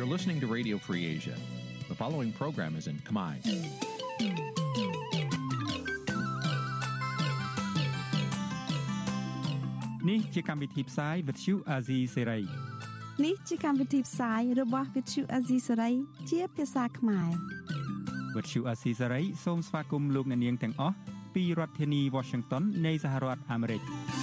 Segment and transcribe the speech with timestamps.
[0.00, 1.36] You're listening to Radio Free Asia.
[1.90, 3.34] The following program is in Khmer.
[10.08, 12.42] នេះជាកម្មវិធីផ្សាយ Vuthu Azizi Serai
[13.24, 15.94] នេះជាកម្មវិធីផ្សាយរបស់ Vuthu Azizi Serai
[16.30, 17.30] ជាភាសាខ្មែរ
[18.34, 20.96] Vuthu Azizi Serai សូមស្វាគមន៍លោកអ្នកនាងទាំងអស់
[21.34, 23.82] ពីរដ្ឋធានី Washington នៃសហរដ្ឋអាមេរិក។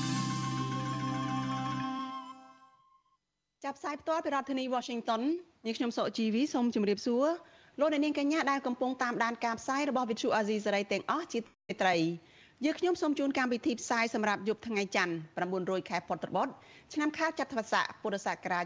[3.78, 5.22] ផ្សាយផ្ទាល់ពីរដ្ឋធានី Washington
[5.66, 7.26] នាងខ្ញុំសុកជីវីសូមជម្រាបសួរ
[7.80, 11.40] លោកអ្នកនាងកញ្ញាដែលកំពុងតាមដានការផ្សាយរបស់ Vithu Azizi សេរីទាំងអស់ជា
[11.82, 11.96] ត្រី
[12.66, 15.16] យើងខ្ញុំសូមជូនកម្មវិធីផ្សាយសម្រាប់យប់ថ្ងៃច័ន្ទ
[15.54, 16.52] 900ខែពុទ្ធបុត្រ
[16.94, 18.66] ឆ្នាំខាលចត្វាស័កពុរសករាជ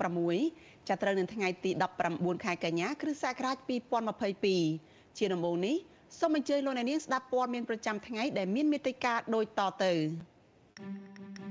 [0.00, 1.70] 2566ចាប់ត្រូវនៅថ្ងៃទី
[2.08, 3.56] 19ខែកញ្ញាគ្រិស្តសករាជ
[4.36, 5.76] 2022ជាដំបូងនេះ
[6.18, 9.92] សូមអញ្ជើញលោកអ្នកនាងស្ដាប់ព័ត៌មានប្រចាំថ្ងៃដែលមានមេត្តាដូចតទៅ
[10.78, 11.45] thank you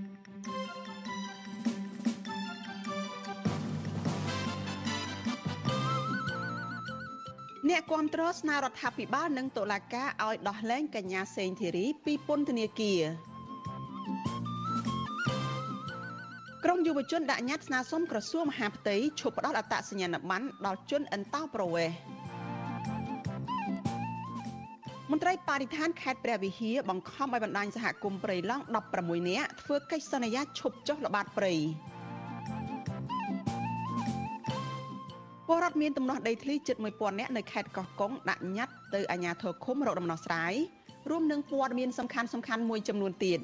[7.69, 13.02] អ្នកគាំទ្រស្នើរដ្ឋាភិបាលនិងតុលាការឲ្យដោះលែងកញ្ញាសេងធីរីពីពន្ធនាគារ
[16.63, 21.95] ក្រមយុវជនដាក់ញត្តិស្នើសុំក្រសួងមហាផ្ទៃឈប់ផ្ដល់អត្តសញ្ញាណប័ណ្ណដល់ជនអន្តោប្រវេសន៍
[25.11, 28.63] មន្ត្រីបរិស្ថានខេត្តព្រះវិហារបង្ខំឲ្យបណ្ដាញសហគមន៍ព្រៃឡង់
[28.97, 31.53] 16នាក់ធ្វើកិច្ចសន្យាឈប់ចុះល្បាតព្រៃ
[35.47, 40.53] ពលរដ្ឋមានទំនាស់ដីធ្លីជិត1000នាក់នៅខេត្តកោះកុងដាក់ញត្តិទៅអាជ្ញាធរឃុំរកដំណោះស្រាយ
[41.09, 43.39] រួមនឹងព័ត៌មានសំខាន់សំខាន់មួយចំនួនទៀត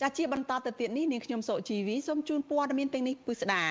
[0.00, 3.64] ចាជាបន្តទៅទៀតនេះនាងខ្ញុំសុជីវីសូមជូនព័ត៌មានទាំងនេះពិស្ដា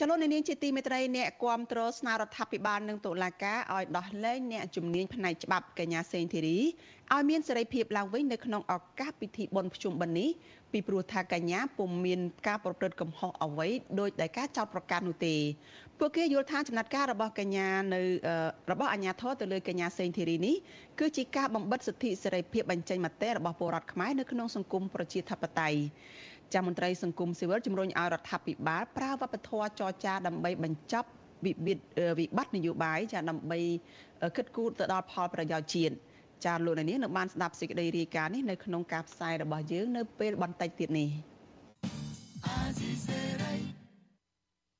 [0.00, 6.58] ចលនានាងជាទីមេត្រីអ្នកគាំទ្រស្នើរដ្ឋាភិបាលនិងតុលាការឲ្យដោះលែងអ្នកជំនាញផ្នែកច្បាប់កញ្ញាសេងធីរី
[7.14, 10.30] ឲ្យមានសេរីភាពឡើងវិញនៅក្នុងឱកាសពិធីបុណ្យភ្ជុំបិណ្ឌនេះ
[10.72, 13.68] ពីព្រោះថាកញ្ញាពុំមានការប្រព្រឹត្តកំហុសអ្វី
[14.00, 15.34] ដោយដែលការចោទប្រកាន់នោះទេ
[15.98, 18.00] ពួកគេយល់ថាចំណាត់ការរបស់កញ្ញានៅ
[18.70, 20.56] របស់អាជ្ញាធរទៅលើកញ្ញាសេងធីរីនេះ
[21.00, 25.78] គឺជាការបំបិទសិទ្ធិសេរីភាពបញ្ចេញមតិរបស់ពលរដ្ឋខ្មែរនៅក្នុងសង្គមប្រជាធិបតេយ្យ
[26.54, 31.08] ចាំមន្ត្រីសង្គមស៊ីវិលជំរុញឲ្យរដ្ឋាភិបាលប្រើវប្បធម៌ចរចាដើម្បីបញ្ចប់
[31.46, 33.60] វិបត្តិវិបត្តិនយោបាយចាដើម្បី
[34.36, 35.94] គិតគូរទៅដល់ផលប្រយោជន៍ជាតិ
[36.46, 41.08] ចាលោកនាងនៅបានស្ដាប់សេចក្តីរាយការណ៍នេះនៅក្នុងការផ្សាយរបស់យើងនៅពេលបន្តិចទៀតនេះ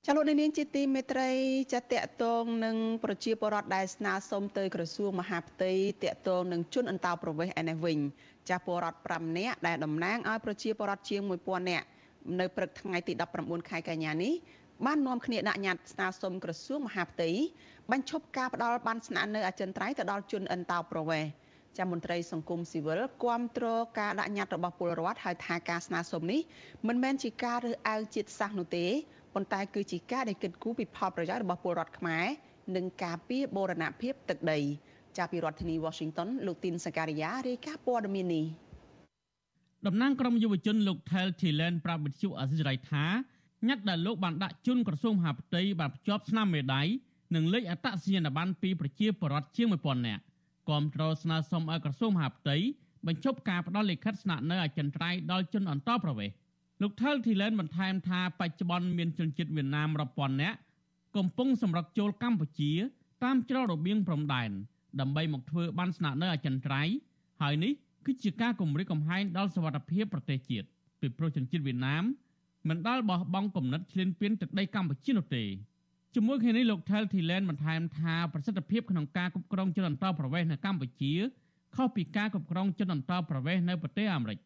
[0.07, 1.31] ចលនានាងជាទីមេត្រី
[1.73, 7.99] ចាតកតងនឹងប្រជាពលរដ្ឋដែលស្នើសុំទៅក្រសួងមហាផ្ទៃតកតងនឹងជនអន្តោប្រវេសន៍ឯនេះវិញ
[8.51, 11.87] ចាពលរដ្ឋ5នាក់ដែលតំណាងឲ្យប្រជាពលរដ្ឋជាង1000នាក់
[12.41, 14.35] នៅព្រឹកថ្ងៃទី19ខែកញ្ញានេះ
[14.87, 17.31] បាននាំគ្នាដាក់ញត្តិស្នើសុំក្រសួងមហាផ្ទៃ
[17.91, 21.31] បញ្ឈប់ការផ្ដាល់បានស្នាក់នៅអចិន្ត្រៃយ៍ទៅដល់ជនអន្តោប្រវេសន៍
[21.79, 23.67] ចាំមន្ត្រីសង្គមស៊ីវិលគាំទ្រ
[23.99, 26.41] ការដាក់ញត្តិរបស់ពលរដ្ឋហើយថាការស្នើសុំនេះ
[26.89, 28.87] មិនមែនជាការរើសអើងជាតិសាសន៍នោះទេ
[29.35, 32.27] ប៉ុន្តែគឺជាការដែលគិតគូរពីផលប្រយោជន៍របស់ពលរដ្ឋខ្មែរ
[32.77, 34.59] និងការពារបូរណភាពទឹកដី
[35.17, 38.47] ចាប់ពីរដ្ឋធានី Washington លោកទីនសការីយ៉ារាយការណ៍ព័ត៌មាននេះ
[39.87, 43.05] តំណាងក្រមយុវជនលោក Thel Thilen ប្រាប់វិទ្យុអសិរ័យថា
[43.69, 46.83] ញត្តិដែលលោកបានដាក់ជូនក្រសួងមហាផ្ទៃបានភ្ជាប់ស្នាមមេដៃ
[47.35, 50.23] និងលេខអត្តសញ្ញាណប័ណ្ណពីប្រជាពលរដ្ឋជាង1000នាក់
[50.69, 52.57] គាំទ្រស្នើសុំឲ្យក្រសួងមហាផ្ទៃ
[53.07, 56.35] បញ្ឈប់ការផ្ដល់លិខិតស្នាក់នៅអចិន្ត្រៃយ៍ដល់ជនអន្តោប្រវេសន៍
[56.83, 60.57] លោក Thel Thilen បន្ថែមថាបច្ចុប្បន្នមានជនជាតិវៀតណាមរាប់ពាន់នាក់
[61.17, 62.73] កំពុងសម្រុកចូលកម្ពុជា
[63.25, 64.51] តាមច្រករបៀងព្រំដែន
[65.01, 66.95] ដើម្បីមកធ្វើបានស្នាក់នៅអចិន្ត្រៃយ៍
[67.43, 67.73] ហើយនេះ
[68.07, 70.67] គឺជាការគំរាមកំហែងដល់សវត្ថិភាពប្រទេសជាតិ
[71.01, 72.05] ពីព្រោះជនជាតិវៀតណាម
[72.69, 75.45] មិនដាល់បោះបង់គំនិតឈ្លានពានទឹកដីកម្ពុជានោះទេ
[76.15, 81.13] ជាមួយគ្នានេះលោក Thel Thilen បន្ថែមថាប្រសិទ្ធភាពក្នុងការគ្រប់គ្រងជនអន្តោប្រវេសន៍នៅកម្ពុជា
[81.77, 84.39] ខុសពីការគ្រប់គ្រងជនអន្តោប្រវេសន៍នៅប្រទេសអាមេរិក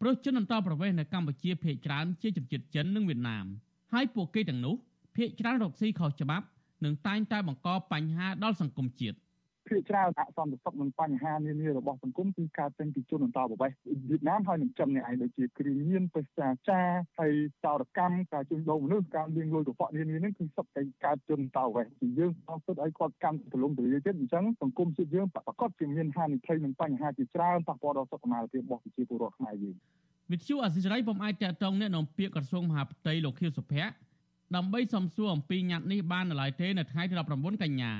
[0.00, 3.46] ព្រោះជនអន្តោប្រវេសន៍នៅកម្ពុជាភាគច្រើនជាជនជាតិចិននិងវៀតណាម
[3.92, 4.74] ហើយពួកគេទាំងនោះ
[5.16, 6.46] ភាគច្រើនរកស៊ីខុសច្បាប់
[6.84, 9.16] និងតែងតែបង្កបញ្ហាដល់សង្គមជាតិ
[9.70, 13.76] ភាគច្រើនអសន្តិសុខនិងបញ្ហានានារបស់សង្គមគឺកើតចេញពីជនអន្តោប្រវេសន៍
[14.10, 16.80] វៀតណាមហើយនឹងចិននេះឯងដូចជាគ្រឿងញៀនពេសាចា
[17.18, 17.32] ហើយ
[17.64, 29.76] ចោរកម្មការជួញដូរមនុស្សការលាងលុយកខ្វក់នានានេះគឺសុទ្ធតែកើតជនអន្តោប្រវេសន៍ជាយើងអត់ទៅឲ្យគាត់កម្មទលំទលាទៀតអញ្ចឹងសង្គមជាតិយើងប្រកបជាមានហានិភ័យនិងបញ្ហាជាច្រើនប៉ះពាល់ដល់សុខុមាលភាពរបស់ប្រជាពលរដ្ឋខ្មែរយើង
[30.32, 33.92] វិទ្យុអសិរ័យពុំអាចតតងអ្នកនាំពាក្យក្រសួងមហាផ្ទៃលោកខៀវសុភ័ក្រ
[34.56, 37.92] ដើម្បីសំសួរអំពីញត្តិនេះបាននៅឡើយទេនៅថ្ងៃទី19កញ្ញា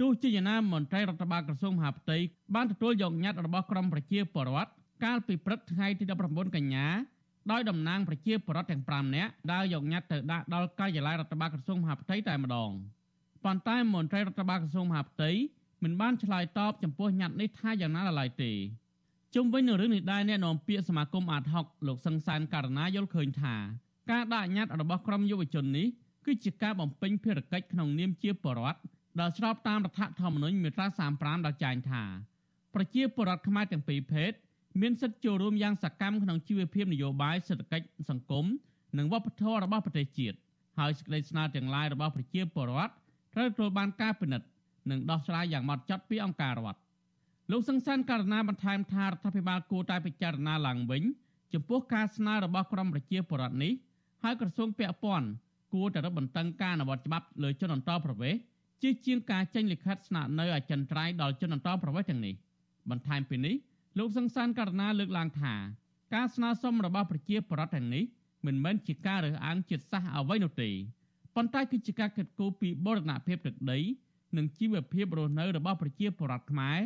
[0.00, 2.16] ទោះជាយ៉ាងណាមន្ត្រីរដ្ឋបាលក្រសួងមហាផ្ទៃ
[2.54, 4.70] បានទទួលយកញត្តិរបស់ក្រមប្រជាពលរដ្ឋ
[5.04, 6.86] កាលពីព្រឹកថ្ងៃទី19កញ្ញា
[7.52, 12.70] ដោយតំណាងប្រជាពលរដ្ឋទាំង5នាក់ដើរយកញត្តិទៅដាក់ដល់ការិយាល័យរដ្ឋបាលក្រសួងមហាផ្ទៃតែម្ដង
[13.44, 15.30] ប៉ុន្តែមន្ត្រីរដ្ឋបាលក្រសួងមហាផ្ទៃ
[15.82, 18.52] មិនបានឆ្លើយតបចំពោះញត្តិនេះថាយ៉ាងណាឡើយទេ
[19.34, 23.54] ជុំវិញនឹងរឿងនេះដែរអ្នកនាំពាក្យសមាគមអាតហុកលោកសង្សានករណាយល់ឃើញថា
[24.10, 25.86] ការដាក់ញត្តិរបស់ក្រុមយុវជននេះ
[26.26, 28.80] គឺជាការបំពេញភារកិច្ចក្នុងនាមជាបរដ្ឋ
[29.20, 32.02] ដែលស្របតាមរដ្ឋធម្មនុញ្ញមាត្រា35ដែលចែងថា
[32.74, 34.32] ប្រជាពលរដ្ឋខ្មែរទាំងពីរភេទ
[34.80, 38.46] មានសិទ្ធិចូលរួមយ៉ាងសកម្មក្នុងជីវភាពនយោបាយសេដ្ឋកិច្ចសង្គម
[38.98, 40.36] និងវប្បធម៌របស់ប្រទេសជាតិ
[40.78, 42.92] ហើយសេចក្តីស្នើទាំងឡាយរបស់ប្រជាពលរដ្ឋ
[43.34, 44.46] ត្រូវទទួលបានការពិនិត្យ
[44.90, 46.80] និងដោះស្រាយយ៉ាងម៉ត់ចត់ពីអង្គការរដ្ឋ
[47.50, 51.02] លោកសង្សានករណីបន្ថែមថារដ្ឋាភិបាលគួរតែពិចារណាឡើងវិញ
[51.54, 53.72] ចំពោះការស្នើរបស់ក្រមប្រជាពលរដ្ឋនេះ
[54.22, 55.28] ហើយក្រសួងពាក់ព័ន្ធ
[55.74, 58.40] គួរតែរឹតបន្តឹងការអនុវត្តច្បាប់លើជនអន្តោប្រវេសន៍
[58.82, 62.34] ជាជាងការចេញលិខិតស្នាក់នៅអចិន្ត្រៃយ៍ដល់ជនអន្តោប្រវេសន៍ទាំងនេះ
[62.90, 63.54] បន្ថែមពីនេះ
[63.98, 65.54] លោកសង្សានករណីលើកឡើងថា
[66.14, 68.04] ការស្នើសុំរបស់ប្រជាពលរដ្ឋទាំងនេះ
[68.46, 70.70] មិនមែនជាការរើសអើងជាតិសាសន៍អ្វីនោះទេ
[71.34, 73.78] ប៉ុន្តែគឺជាការគិតគូរពីបរណភាពទឹកដី
[74.36, 76.78] និងជីវភាពរស់នៅរបស់ប្រជាពលរដ្ឋខ្មែរ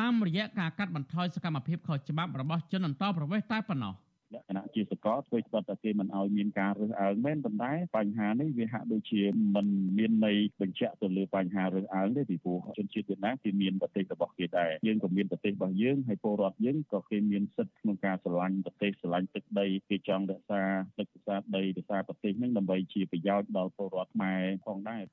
[0.00, 3.94] តាមរយៈការកាត់បន្ថយសកម្មភាពខុសច្បាប់របស់ជនអន្តោប្រវេសន៍តែប៉ុណ្ណោះ
[4.34, 9.22] លក្ខណៈជាសកលធ្វើច្បាប់តែគេមិនឲ្យមានការរើសអើងមែនប៉ុន្តែបញ្ហានេះវាហាក់ដូចជា
[9.54, 9.66] មិន
[9.98, 20.62] មានន័យបញ្ជាក់ទៅលើបញ្ហារើសអើងទេពីព្រោះជនជាតិវៀតណាមគេមានប្រទេសរបស់គេដែរយើងក៏មានប្រទេសរបស់យើងហើយពលរដ្ឋយើងក៏គេមានសិទ្ធិក្នុងការស្រឡាញ់ប្រទេសស្រឡាញ់ទឹកដីគេចង់រក្សា
[20.98, 25.04] ទឹករក្សាដីរក្សាប្រទេសហ្នឹងដើម្បីជាប្រយោជន៍ដល់ពលរដ្ឋខ្មែរផងដែរ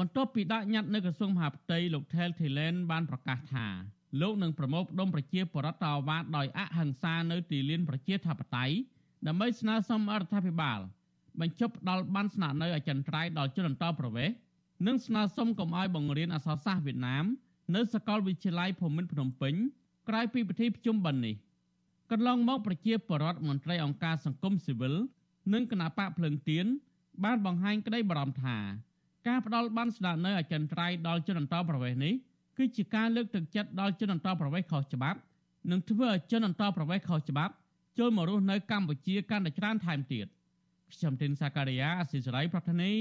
[0.00, 3.66] បន្ទាប់ពីដាក់ញត្តិនៅក្រសួងមហាផ្ទៃលោក Tel Thailand បានប្រកាសថា
[4.20, 8.74] លោកនឹងប្រមូលផ្ដុំប្រជាពលរដ្ឋតវ៉ាដោយអហិង្សានៅទីលានប្រជាធិបតេយ្យ
[9.26, 10.78] ដើម្បីស្នើសុំរដ្ឋាភិបាល
[11.40, 14.34] បញ្ចុះផ្ដាល់បានស្នាក់នៅអចិន្ត្រៃយ៍ដល់ជនអន្តោប្រវេសន៍
[14.86, 17.24] និងស្នើសុំកុំឲ្យបង្រៀនអក្សរសាស្ត្រវៀតណាម
[17.74, 19.54] នៅសាកលវិទ្យាល័យភូមិន្ទភ្នំពេញ
[20.08, 21.34] ក្រោយពីពិធីប្រជុំបិណ្ឌនេះ
[22.10, 24.94] កន្លងមកប្រជាពលរដ្ឋមន្ត្រីអង្គការសង្គមស៊ីវិល
[25.52, 26.66] និងគណៈបកភ្លើងទៀន
[27.24, 28.58] បានបង្ហាញក្តីបារម្ភថា
[29.28, 32.14] ការផ្ដាល់បានស្នាក់នៅអចិន្ត្រៃយ៍ដល់ជនអន្តោប្រវេសន៍នេះ
[32.56, 35.18] គឺជាការលើកទឹកចិត្តដល់ជនអន្តោប្រវេសន៍ខុសច្បាប់
[35.70, 37.52] និងធ្វើឲ្យជនអន្តោប្រវេសន៍ខុសច្បាប់
[37.98, 40.26] ចូលមករស់នៅកម្ពុជាកាន់តែច្រើនថែមទៀត
[40.92, 42.92] ខ្ញុំទីនសាការីយ៉ាអសិសរីប្រធានី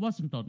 [0.00, 0.46] វ៉ាស៊ីនតោន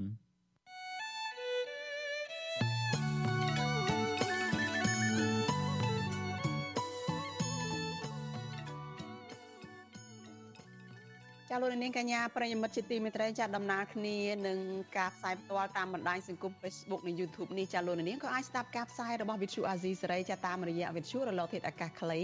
[11.62, 14.18] លោកនាងកញ្ញាប្រិយមិត្តជាទីមេត្រីចាដំណើរគ្នា
[14.48, 14.60] នឹង
[14.98, 22.20] ការផ្សាយផ្ទាល់តាមបណ្ដាញសង្គម Facebook និង YouTube នេះចាលោកនាងក៏អាចស្ដាប់ការផ្សាយរបស់ Vithu Azizi សេរីចាតាមរយៈ Vithu រលកធាតុអាកាសខ្លី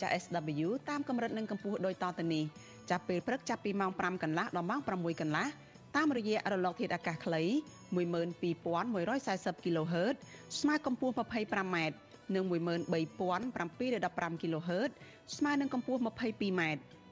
[0.00, 2.44] ចា SW តាមកម្រិតនិងកម្ពស់ដូចតទៅនេះ
[2.90, 5.46] ចាប់ពេលព្រឹកចាប់ពីម៉ោង5កន្លះដល់ម៉ោង6កន្លះ
[5.96, 7.42] តាមរយៈរលកធាតុអាកាសខ្លី
[7.96, 10.14] 12140 kHz
[10.60, 11.76] ស្មើកម្ពស់ 25m
[12.34, 14.90] និង13715 kHz
[15.36, 16.62] ស្មើនឹងកម្ពស់ 22m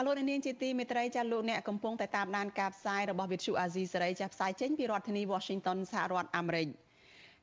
[0.00, 6.68] ចាលោកនាងជាទីមេត្រីចាលោកអ្នកកំពុងតែតាមដានការផ្សាយរបស់វិទ្យុអាស៊ីសេរីចាផ្សាយចេញពីរដ្ឋធានី Washington សហរដ្ឋអាមេរិក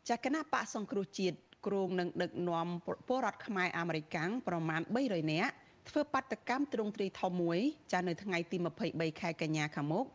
[0.09, 2.67] ចាគណៈបកសង្គ្រោះជាតិគ្រងនឹងដឹកនាំ
[3.07, 5.53] ពលរដ្ឋខ្មែរអាមេរិកាំងប្រមាណ300នាក់
[5.89, 7.59] ធ្វើបាតកម្មទ្រង់ទ្រីធំមួយ
[7.93, 8.57] ចានៅថ្ងៃទី
[8.89, 10.05] 23ខែកញ្ញាខាងមុខ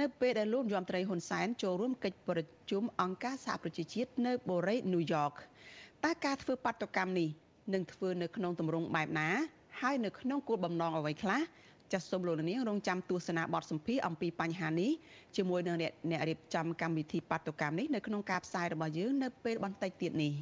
[0.00, 2.38] នៅពេលដែលលោកយមត្រីហ៊ុនសែនចូលរួមកិច្ចប្រ
[2.70, 5.32] ជុំអង្គការសហប្រជាជាតិនៅបូរីញូវយ៉ក
[6.04, 7.28] តើការធ្វើបាតកម្មនេះ
[7.74, 9.28] នឹងធ្វើនៅក្នុងទម្រង់បែបណា
[9.80, 11.40] ហើយនៅក្នុងគោលបំណងអ្វីខ្លះ
[11.92, 14.90] ចាសសូមលោកនាងរងចាំទស្សនាបទសម្ភាសអំពីបញ្ហានេះ
[15.36, 20.32] ជាមួយនឹងអ្នករៀបចំកម្មវិធីបាតុកម្មនេះនៅក្នុងការផ្សាយរបស់យើងនៅពេលបន្តិចទៀតនេះ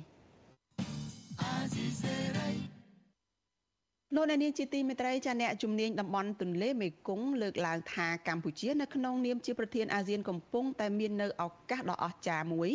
[4.14, 12.70] លោកអ្នកនាងជាទីមេត្រីចាអ្នកជំនាញតំបន់ទន្លេមេគង្គលើកឡើងថាកម្ពុជានៅក្នុងនាមជាប្រធានអាស៊ានកំពុងតែមាននៅឱកាសដ៏អស្ចារ្យមួយ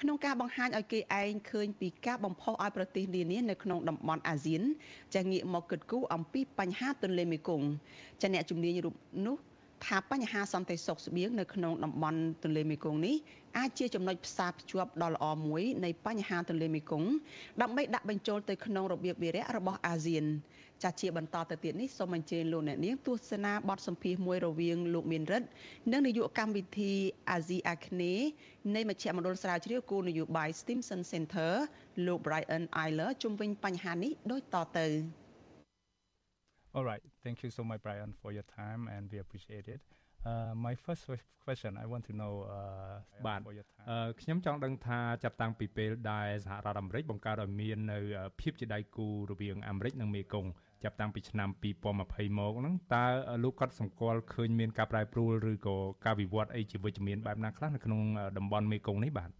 [0.00, 4.62] ក្នុងការបង្ហាញឲ្យគេឯងឃើញពីការបំផុសឲ្យប្រទេសនានានៅក្នុងតំបន់អាស៊ាន
[5.14, 7.66] ចាងាកមកគិតគូរអំពីបញ្ហាទន្លេមេគង្គ
[8.22, 8.94] ចាអ្នកជំនាញរូប
[9.26, 9.36] នោះ
[9.86, 13.16] ថាបញ្ហាសន្តិសុខស្បៀងនៅក្នុងតំបន់ទន្លេមេគង្គនេះ
[13.58, 17.10] អាចជាចំណុចផ្សារភ្ជាប់ដ៏ល្អមួយនៃបញ្ហាទន្លេមេគង្គ
[17.62, 20.24] ដើម្បីដាក់បញ្ចូលទៅក្នុងរបៀបវិរៈរបស់អាស៊ាន
[20.82, 25.48] ចាជាបន្តទៅទៀតនេះសូមអញ្ជើញលោកអ្នកនាងទស្សនាបទសម្ភាសន៍មួយរវាងលោកមានរិទ្ធ
[25.92, 26.92] និងនាយកកម្មវិធី
[27.30, 28.26] អាស៊ីអាគ្នេយ៍
[28.74, 31.52] នៃមជ្ឈមណ្ឌលស្រាវជ្រាវគោលនយោបាយ Stimson Center
[32.06, 34.86] លោក Brian Eiler ជុំវិញបញ្ហានេះដូចតទៅ
[36.76, 39.80] All right thank you so much Brian for your time and we appreciate it
[40.30, 41.02] Uh my first
[41.44, 43.40] question I want to know uh បាទ
[44.20, 47.98] ខ្ញុំចង់ដឹងថាចាប់តាំងពីពេលដែលសហរដ្ឋអាមេរិកបង្កើតឲ្យមាននៅ
[48.40, 50.50] ភាពជាដៃគូរវាងអាមេរិកនិងមេគង្គ
[50.84, 53.06] ចាប់តាំងពីឆ្នាំ2020មកហ្នឹងតើ
[53.44, 58.00] លោកគាត់សម្គាល់ឃើញមានការប្រែប្រួលឬក៏ការវិវត្តអីជាវិជ្ជមានបែបណាខ្លះនៅក្នុង
[58.38, 59.30] តំបន់មេគង្គនេះបាទ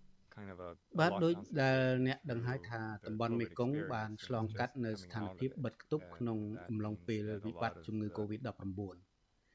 [1.00, 8.80] បាទដូចដែលអ្នកដឹងហើយថាតំបន់មេគង្គបានឆ្លងកាត់នៅស្ថានភាពបិទគប់ក្នុងអំឡុងពេលវិបត្តិជំងឺ Covid-19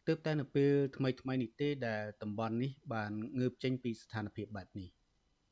[0.07, 4.89] ទើបតែនៅពេលថ្មីថ្មីនេះទេដែលតំបន់នេះបានងើបចេញពីស្ថានភាពបែបនេះ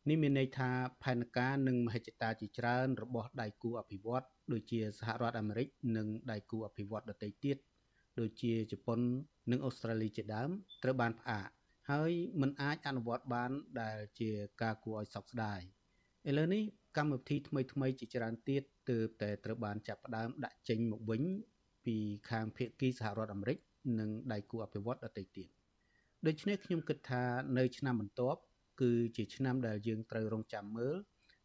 [0.09, 0.69] នេះមានន័យថា
[1.03, 7.57] ផែនការនិងមហិច្ឆតាជាច្រើនរបស់ដៃគូអភិវឌ្ឍដូចជាសហរដ្ឋអាមេរិកនិងដៃគូអភិវឌ្ឍដទៃទៀត
[8.19, 8.99] ដូចជាជប៉ុន
[9.51, 10.49] និងអូស្ត្រាលីជាដើម
[10.83, 11.49] ត្រូវបានផ្អាក
[11.91, 12.11] ហើយ
[12.41, 14.29] មិនអាចអនុវត្តបានដែលជា
[14.61, 15.59] ការគួរឲ្យសោកស្ដាយ
[16.29, 16.63] ឥឡូវនេះ
[16.97, 21.23] កម្មវិធីថ្មីថ្មីជាច្រើនទៀតទើបតែត្រូវបានចាប់ផ្ដើមដាក់ចេញមកវិញ
[21.85, 21.95] ពី
[22.29, 23.57] ខាងភាគីសហរដ្ឋអាមេរិក
[23.99, 25.49] និងដៃគូអភិវឌ្ឍដទៃទៀត
[26.27, 27.23] ដូច្នេះខ្ញុំគិតថា
[27.57, 28.39] នៅឆ្នាំបន្ទាប់
[28.81, 30.95] គឺជាឆ្នាំដែលយើងត្រូវរងចាំមើល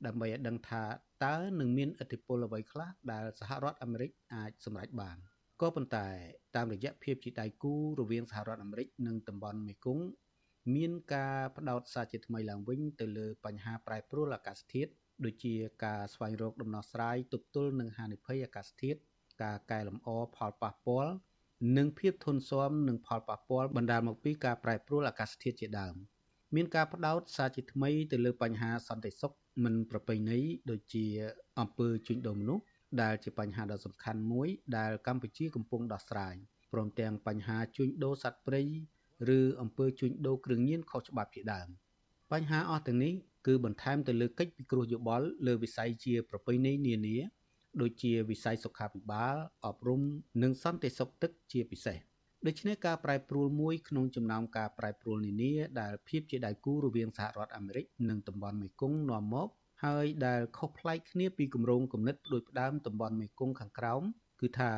[0.06, 0.82] ដើម្បីឲ្យដឹងថា
[1.24, 5.16] តើនឹងមានឥទ្ធិពលអ្វីខ្លះដែលសហរដ្ឋអាមេរិកអាចសម្រេចបាន
[5.60, 6.06] ក៏ប៉ុន្តែ
[6.56, 10.04] តាមរយៈភាពជាដៃគូរវាងសហរដ្ឋអាមេរិកនិងតំបន់មេគង្គ
[10.76, 14.90] មានការផ្ដោតសារជាថ្មីឡើងវិញទៅលើបញ្ហាប្រែប្រួលអាកាសធាតុ
[15.24, 18.98] ដូចជាការស្វែងរកដំណោះស្រាយទប់ទល់នឹងហានិភ័យអាកាសធាតុ
[19.42, 21.12] ការកែលម្អផលប៉ះពាល់
[21.76, 25.94] និងភាពធន់ស៊ាំនឹងផលប៉ះពាល់បណ្ដាលមកពីការប្រែប្រួលអាកាសធាតុជាដើម
[26.54, 29.32] មានការផ្ដោតសារជាថ្មីទៅលើបញ្ហាសន្តិសុខ
[29.64, 30.38] មិនប្រពៃណី
[30.70, 31.04] ដូចជា
[31.60, 32.64] អំពើជួញដូរមនុស្ស
[33.02, 34.48] ដែលជាបញ្ហាដ៏សំខាន់មួយ
[34.78, 36.34] ដែលកម្ពុជាកំពុងដោះស្រាយ
[36.72, 38.62] ព្រមទាំងបញ្ហាជួញដូរសត្វព្រៃ
[39.36, 41.68] ឬអំពើជួញដូរគ្រឿងញៀនខុសច្បាប់ជាដើម
[42.32, 43.12] បញ្ហាអស់ទាំងនេះ
[43.46, 47.16] គឺបន្ថែមទៅលើកិច្ចពិគ្រោះយោបល់លើវិស័យជាប្រពៃណីនានា
[47.80, 50.00] ដូចជាវិស័យសុខាភិបាលអប់រំ
[50.42, 51.98] និងសន្តិសុខទឹកជាពិសេស
[52.46, 59.48] ដូច្នេះការប្រែប្រួលមួយក្នុងចំណោមការប្រែប្រួលនានាដែលភាពជាដៃគូរវាងសហរដ្ឋអាមេរិកនិងតំបន់មេគង្គនាំមក
[59.84, 64.02] ហើយដែលខុសប្លែកគ្នាពីគម្រោងគំនិតផ្ដួចផ្ដើមតំបន់មេគង្គខាងក្រោម
[64.40, 64.72] គឺថា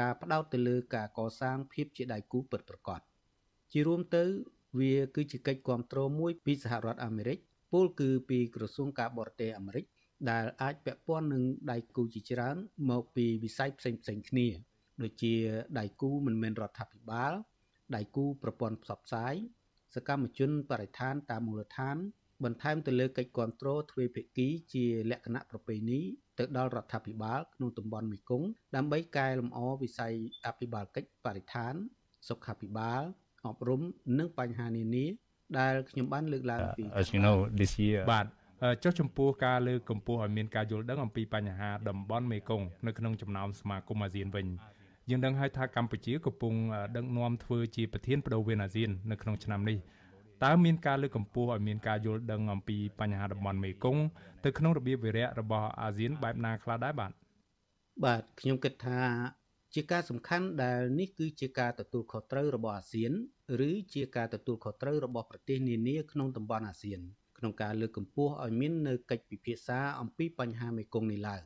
[0.00, 3.00] ការផ្ដោតទៅលើការកសាងភាពជាដៃគូពិតប្រាកដ
[3.72, 4.24] ជារួមទៅ
[4.78, 7.38] វាគឺជាកិច្ចគាំទ្រមួយពីសហរដ្ឋអាមេរិក
[7.72, 9.84] ពលគឺពីក្រសួងការបរទេសអាមេរិក
[10.30, 12.56] ដែលអាចពាក់ព័ន្ធនឹងដៃគូជាច្រើន
[12.90, 14.46] មកពីវិស័យផ្សេងៗគ្នា
[15.02, 15.34] ដូចជា
[15.78, 17.32] ដៃគូមិនមែនរដ្ឋាភិបាល
[17.96, 19.34] ដៃគូប្រព័ន្ធផ្សព្វផ្សាយ
[19.94, 21.96] សកម្មជនបរិស្ថានតាមមូលដ្ឋាន
[22.44, 26.00] បន្ថែមទៅលើកិច្ចគ្រប់គ្រងទ្វេភាគីជាលក្ខណៈប្រពៃណី
[26.38, 30.14] ទៅដល់រដ្ឋាភិបាលក្នុងតំបន់មេគង្គដើម្បីកែលម្អវិស័យ
[30.46, 31.74] អភិបាលកិច្ចបរិស្ថាន
[32.28, 33.02] សុខាភិបាល
[33.48, 33.80] អប់រំ
[34.18, 35.04] និងបញ្ហានានា
[35.58, 38.26] ដែលខ្ញុំបានលើកឡើងពី As you know this year បាទ
[38.82, 44.46] ចុះចំពោះការលើកកម្ពស់ឲ្យមានការយល់ដឹងអំពីបញ្ហាតំបន់មេគង្គនៅក្នុងចំណោមសមាគមអាស៊ានវិញ
[45.10, 46.54] យើងដឹងហើយថាកម្ពុជាកំពុង
[46.96, 49.78] ដឹកនាំធ្វើជាប្រធានបដូវវេនអាស៊ាននៅក្នុងឆ្នាំនេះ
[50.44, 54.02] តើមានការលើកកម្ពស់ឲ្យមានការយល់ដឹងអំពីបញ្ហាតំបន់មេគង្គ
[54.44, 57.12] ទៅក្នុងរបៀបវិរៈរបស់អាស៊ានបែបណាខ្លះដែរបាទ
[58.04, 58.98] បាទខ្ញុំគិតថា
[59.78, 63.12] ជាការសំខាន់ដែលនេះគឺជាការទទួលខុសត្រូវរបស់អាស៊ាន
[63.68, 67.00] ឬជាការទទួលខុសត្រូវរបស់ប្រទេសនានាក្នុងតំបន់អាស៊ាន
[67.38, 71.42] ក្នុងការលើកកម្ពស់ឲ្យមាននៅកិច្ចពិភាក្សាអំពីបញ្ហាមេគង្គនេះឡើង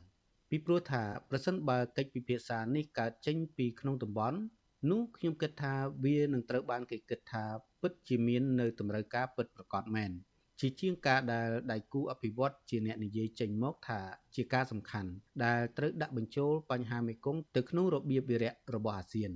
[0.49, 4.37] ពីព្រោះថាប្រសិនបើកិច្ចពិភាក្សានេះកើតចេញពីក្នុងតំបន់
[4.89, 5.73] នោះខ្ញុំគិតថា
[6.05, 7.43] វានឹងត្រូវបានគេគិតថា
[7.81, 10.11] ពិតជាមាននៅតម្រូវការពិតប្រាកដមែន
[10.61, 13.99] ជាជាងការដែលដៃគូអភិវឌ្ឍជាអ្នកនិយាយចេញមកថា
[14.35, 15.09] ជាការសំខាន់
[15.43, 19.31] ដែលត្រូវដាក់បញ្ចូលបញ្ហាមេគង្គទៅក្នុងរបៀបវិរៈរបស់អាស៊ាន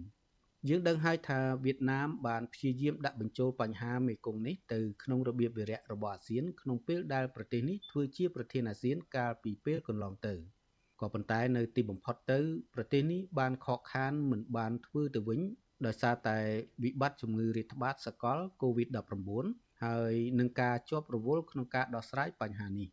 [0.70, 10.36] យើងដឹងហើយថាវៀតណាមបានព្យាយាមដាក់បញ្ចូលបញ្ហាមេគង្គនេះទៅក្នុងរបៀបវិរៈរបស់អាស៊ានក្នុងពេលដែលប្រទេសនេះធ្វើជាប្រធានអាស៊ានកាលពីពេលកន្លងទៅ។
[11.02, 12.40] ក៏ប៉ុន្តែនៅទីបំផុតទៅ
[12.74, 15.42] ប្រទេសនេះបានខកខានមិនបានធ្វើទៅវិញ
[15.86, 16.38] ដោយសារតែ
[16.84, 22.90] វិបត្តិជំងឺរាតត្បាតសកល COVID-19 ហើយនឹងការជាប់រវល់ក្នុងការដោះស្រាយបញ្ហានេះ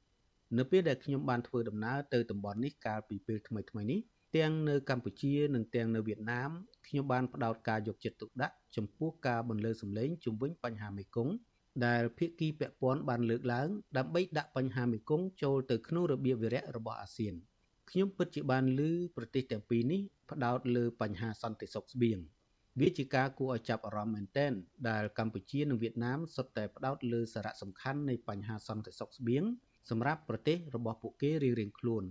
[0.58, 4.00] នៅពេលដែលខ្ញុំបានធ្វើដំណើរទៅតំបន់នេះកាលពីពេលថ្មីៗនេះ
[4.36, 6.50] ទាំងនៅកម្ពុជានិងទាំងនៅវៀតណាម
[6.86, 11.34] ខ្ញុំបានផ្ដោតការយកចិត្តទុកដាក់ចំពោះការបន្លឺសម្លេងជំវិញបញ្ហាមេគង្គ
[11.86, 17.34] ដែលភាគីពាក់ព័ន្ធបានលើកឡើងដើម្បីដាក់បញ្ហាមេគង្គចូលទៅក្នុងរបៀបវិរៈរបស់អាស៊ាន។
[17.90, 18.80] ខ្ញុំពិតជាបានឮ
[19.16, 22.18] ប្រទេសទាំងពីរនេះផ្ដោតលើបញ្ហាសន្តិសុខស្បៀង
[22.80, 24.52] វាជាការគួរឲ្យចាប់អារម្មណ៍មែនទែន
[24.88, 29.44] ដែលកម្ពុជានិងវៀតណាមសុទ្ធតែផ្ដោតលើសារៈសំខាន់នៃបញ្ហាសន្តិសុខស្បៀង
[29.90, 32.04] សម្រាប់ប្រទេសរបស់ពួកគេរៀងៗខ្លួន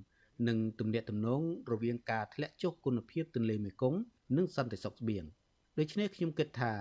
[0.48, 1.42] និងទំនាក់ទំនង
[1.72, 4.00] រវាងការធ្លាក់ចុះគុណភាពទន្លេមេគង្គ
[4.38, 5.24] និងសន្តិសុខស្បៀង
[5.80, 6.74] ដូច្នេះខ្ញុំគិតថា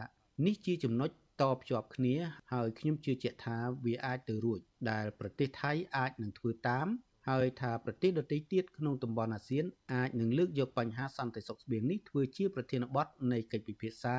[0.47, 1.11] នេះជាចំណុច
[1.43, 2.17] តភ្ជាប់គ្នា
[2.53, 4.61] ហើយខ្ញុំជឿជាក់ថាវាអាចទៅរួច
[4.91, 6.87] ដែលប្រទេសថៃអាចនឹងធ្វើតាម
[7.31, 14.17] ហើយថាប្រទេសដទៃទៀតក្នុងតំបន់អាស៊ានអាចនឹងលើកយកបញ្ហាសន្តិសុខស្បៀងនេះធ្វើជាប្រធានបទនៃកិច្ចពិភាក្សា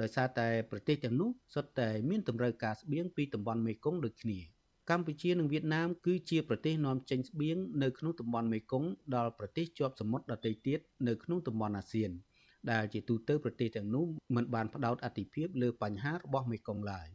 [0.00, 4.38] ដោយសារតែប្រទេសទាំងនោះសុទ្ធតែមានតម្រូវការស្បៀងពីតំបន់មេគង្គដូចគ្នា
[4.90, 12.10] កម្ពុជានិងវៀតណាមគឺជាប្រទេសនាំចេញស្បៀងនៅក្នុងតំបន់មេគង្គដល់ប្រទេសជាប់សមុទ្រដទៃទៀតនៅក្នុងតំបន់អាស៊ាន
[12.70, 14.04] ដែលជាទូទៅប្រទេសទាំងនោះ
[14.34, 17.08] មិនបានផ្ដោតអតិភិបលើបញ្ហារបស់មេគង្គឡើយ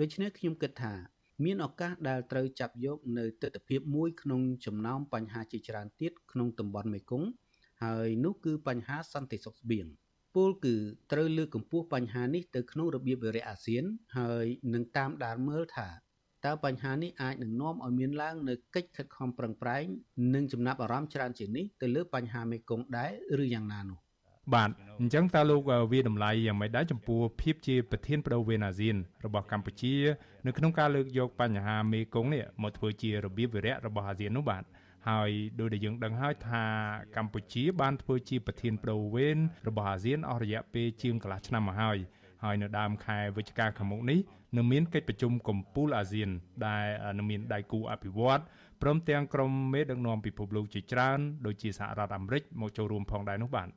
[0.00, 0.94] ដូច្នេះខ្ញុំគិតថា
[1.42, 7.28] មានឱកាសដែលត្រូវចាប់យកនៅទស្សនវិជ្ជាមួយក្នុងចំណោមបញ្ហាជាច្រើនទៀតក្នុងតំបន់មេគង្គ
[7.84, 9.86] ហើយនោះគឺបញ្ហាសន្តិសុខស្បៀង
[10.34, 10.76] ពលគឺ
[11.12, 13.84] ត្រូវលើកកម្ពស់បញ្ហានេះទៅក្នុងរបៀបវិរៈអាស៊ាន
[14.18, 15.88] ហើយនឹងតាមដានមើលថា
[16.44, 19.84] តើបញ្ហានេះអាចនឹងនាំឲ្យមានឡើងនៅកិច្ចខិតខំប្រឹងប្រែង
[20.34, 23.10] និងចំណាប់អារម្មណ៍ច្រើនជាងនេះទៅលើបញ្ហាមេគង្គដែរ
[23.44, 24.03] ឬយ៉ាងណានោះ
[24.52, 24.70] បាទ
[25.00, 25.60] អញ្ចឹងតើលោក
[25.92, 29.94] វាតម្លៃយ៉ាងម៉េចដែរចំពោះភាពជាប្រធានបដូវវេនអាស៊ានរបស់កម្ពុជា
[30.46, 34.62] នៅក្នុងការលើកយកបញ្ហាមេគង្គនេះមកធ្វើជារបៀបវិរៈរបស់អាស៊ាននោះបាទ
[35.08, 36.64] ហើយដោយដែលយើងដឹងហើយថា
[37.16, 41.98] កម្ពុជា បានធ្វើជាប្រធានបដូវវេនរបស់អាស៊ានអស់រយៈពេលជាងកន្លះឆ្នាំមកហើយ
[42.44, 44.18] ហើយនៅដើមខែវិច្ឆិកាខាងមុខនេះ
[44.56, 46.30] នឹងមានកិច្ចប្រជុំកំពូលអាស៊ាន
[46.66, 46.86] ដែល
[47.18, 48.40] នឹងមានដៃគូអភិវឌ្ឍ
[48.82, 53.68] ព្រមទាំងក្រុមមេដឹកនាំពិភពលោកជាច្រើនដូចជាសហរដ្ឋអាមេរិកមកចូលរួមផងដែរនោះបាទ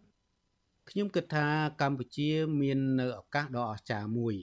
[0.90, 1.46] ខ្ញុំគិតថា
[1.82, 4.34] កម្ពុជាមាននៅឱកាសដ៏អស្ចារ្យមួយ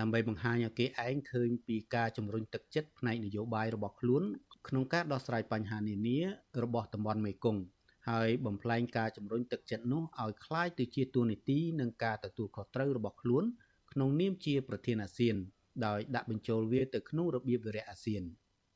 [0.00, 4.22] ដើម្បីបង្ហាញឲ្យគេឯងឃើញពីការជំរុញទឹកចិត្តផ្នែកនយោបាយរបស់ខ្លួន
[4.68, 6.18] ក្នុងការដោះស្រាយបញ្ហានានា
[6.62, 7.62] របស់តំបន់មេគង្គ
[8.10, 13.44] ហើយបំផ្លែងការជំរុញទឹកចិត្តនោះឲ្យคล้ายទៅជាទូនីតិនិងការទទួលខុសត្រូវរបស់ខ្លួន
[13.92, 15.36] ក្នុងនាមជាប្រធានអាស៊ាន
[15.86, 18.22] ដោយដាក់បញ្ចូលវាទៅក្នុងរបៀបវិរៈអាស៊ាន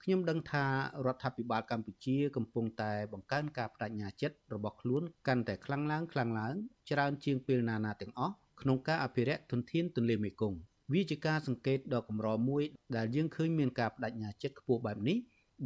[0.03, 0.65] ខ្ញុំដឹងថា
[1.05, 6.55] រដ្ឋាភិបាលកម្ពុជាកំពុងតែបង្កើនការបដិញ្ញាចិត្តរបស់ខ្លួនកាន់តែខ្លាំងឡើងខ្លាំងឡើង
[6.91, 10.59] ច្រើនជាងពេលណាណាទាំងអស់ក្នុងការអភិរក្សធនធានទន្លេមេគង្គ
[10.93, 12.63] វាជាការសង្កេតដ៏កម្រមួយ
[12.95, 15.17] ដែលយើងឃើញមានការបដិញ្ញាចិត្តខ្ពស់បែបនេះ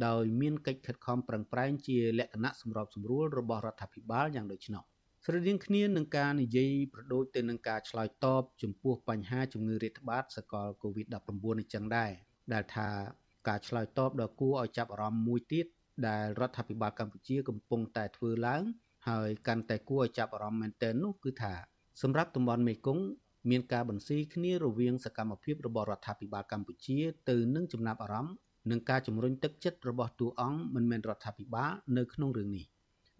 [0.06, 4.82] ដោយមានកិច្ចខិតខំប្រឹងប្រែងជាលក្ខណៈសម្របសម្រួលរបស់រដ្ឋាភិបាលយ៉ាងដូច្នោះ
[5.24, 12.10] ស្រដៀងគ្នានឹងការនិយាយប្រដូចទៅនឹងការឆ្លើយតបចំពោះបញ្ហាជំងឺរាតត្បាតសកល COVID-19 នេះចឹងដែរ
[12.52, 12.88] ដែលថា
[13.48, 15.66] ការឆ្លើយតបដ៏គួរឲ្យចាប់អារម្មណ៍មួយទៀត
[16.08, 18.62] ដែលរដ្ឋាភិបាលកម្ពុជាកំពុងតែធ្វើឡើង
[19.08, 21.54] ហើយកាន់តែគួរឲ្យចាប់អារម្មណ៍មែនទែននោះគឺថា
[22.02, 23.04] សម្រាប់តំបន់មេគង្គ
[23.50, 28.34] មានការបន្ស៊ីគ្នារវាងសកម្មភាពរបស់រដ្ឋាភិបាលកម្ពុជាទៅនឹងចំណាប់អារម្មណ៍
[28.70, 32.64] និងការជំរុញទឹកចិត្តរបស់តួអង្គមិនមែនរដ្ឋាភិបាលនៅក្នុងរឿងនេះ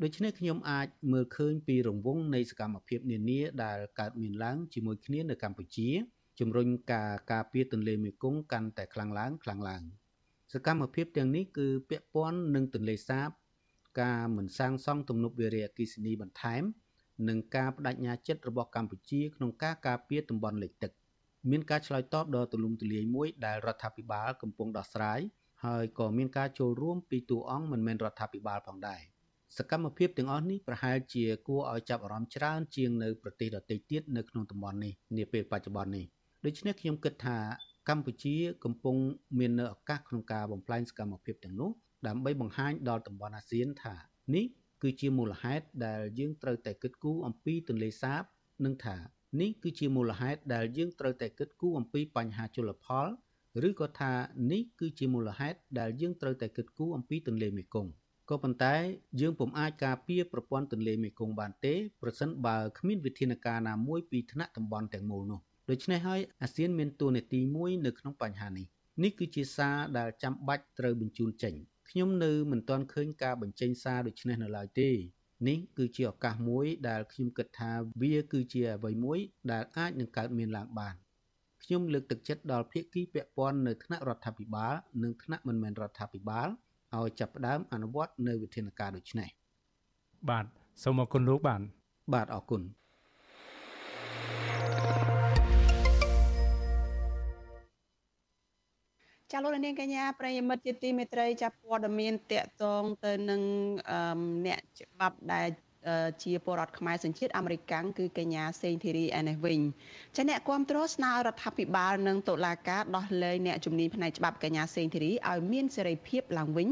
[0.03, 5.89] ដូច្នេះខ្ញុំអាចមើលឃើញពីរង្វង់នៃសកម្មភាពនានាដែលកើតមានឡើងជាមួយគ្នានៅកម្ពុជា
[6.41, 9.83] ជំរុញការការពារទន្លេមេគង្គកាន់តែខ្លាំងឡើងខ្លាំងឡើង
[10.53, 13.29] សកម្មភាពទាំងនេះគឺពាក់ព័ន្ធនឹងទន្លេសាប
[14.01, 16.63] ការមិនសាងសង់ទំនប់វារីអគ្គិសនីបន្ថែម
[17.29, 20.93] និងការបដិញ្ញាចិត្តរបស់កម្ពុជាក្នុងការការពារតំបន់លិចទឹក
[21.51, 25.21] មានការឆ្លើយតបដ៏ទូលំទូលាយមួយដែលរដ្ឋាភិបាលកំពុងដោះស្រាយ
[25.65, 29.01] ហើយក៏មានការចូលរួមពីតួអង្គមិនមែនរដ្ឋាភិបាលផងដែរ
[29.57, 36.07] សកម្មភាពទាំងអស់នេះប្រហែលជាគួរឲ្យចាប់អារម្មណ៍ច្រើនជាងនៅប្រទេសដទៃទៀតនៅក្នុងតំបន់នេះនាពេលបច្ចុប្បន្ននេះ
[36.45, 37.39] ដូច្នេះខ្ញុំគិតថា
[37.89, 38.97] កម្ពុជាកំពុង
[39.39, 41.71] មាននៅឱកាសក្នុងការបំផ្លាញសកម្មភាពទាំងនោះ
[42.07, 43.95] ដើម្បីបង្ហាញដល់តំបន់អាស៊ានថា
[44.35, 44.45] នេះ
[44.83, 48.23] គឺជាមូលហេតុដែលយើងត្រូវតែគិតគូរអំពីទន្លេសាប
[48.65, 48.97] និងថា
[49.41, 53.07] នេះគឺជាមូលហេតុដែលយើងត្រូវតែគិតគូរអំពីបញ្ហាជលផល
[53.69, 54.13] ឬក៏ថា
[54.53, 57.93] នេះគឺជាមូលហេតុដែលយើងត្រូវតែគិតគូរអំពីទន្លេមេគង្គ
[58.31, 58.75] ក៏ប៉ុន្តែ
[59.21, 68.67] យើងពុំអាចការពារប្រព័ន្ធទន្លេមេគង្គបានទេប្រសិនបើគ្មានវិធានការណាមួយពីថ្នាក់តំបន់ទាំងមូលនោះ ដូច្នេះហើយអាស៊ានមានតួនាទីមួយនៅក្នុងបញ្ហានេះ
[69.03, 71.55] នេះគឺជាសារដែលចាំបាច់ត្រូវបញ្ជូនចេញ
[71.89, 74.91] ខ្ញុំនៅមិនទាន់ឃើញការបញ្ចេញសារដូចនេះនៅឡើយទេ
[75.49, 77.71] នេះគឺជាឱកាសមួយដែលខ្ញុំគិតថា
[78.03, 79.19] វាគឺជាអ្វីមួយ
[79.53, 80.95] ដែលអាចនឹងកើតមានឡើងបាន
[81.63, 86.49] ខ្ញុំលើកទឹកចិត្តដល់ភាគីពាក់ព័ន្ធនៅថ្នាក់រដ្ឋាភិបាលនិងថ្នាក់មិនមែនរដ្ឋាភិបាល
[86.97, 89.29] ឲ្យចាប់ផ្ដើមអនុវត្តនៅវិធានការដូចនេះ
[90.31, 90.45] បាទ
[90.83, 91.63] សូមអរគុណលោកបាទ
[92.15, 92.63] បាទអរគុណ
[99.33, 103.43] ចាលោកនាងកញ្ញាប្រិយមិត្តជាទីមេត្រីចាប់ព័ត៌មានតកតងទៅនឹង
[104.47, 105.49] អ្នកច្បាប់ដែល
[106.23, 107.61] ជាពលរដ្ឋខ្មែរសញ្ជាតិអាមេរិក
[107.99, 109.61] គឺកញ្ញាសេងធីរីឯនេះវិញ
[110.17, 116.69] ចាអ្នកគាំទ្រស្នើរដ្ឋាភិបាលនិងតុលាការដោះលែងអ្នកជំនាញផ្នែកច្បាប់កញ្ញាសេងធីរីឲ្យមានសេរីភាពឡើងវិញ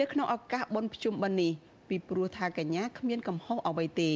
[0.00, 1.52] នៅក្នុងឱកាសបុណ្យភ្ជុំបិណ្ឌនេះ
[1.88, 4.12] ពីព្រោះថាកញ្ញាគ្មានកំហុសអ្វីទេ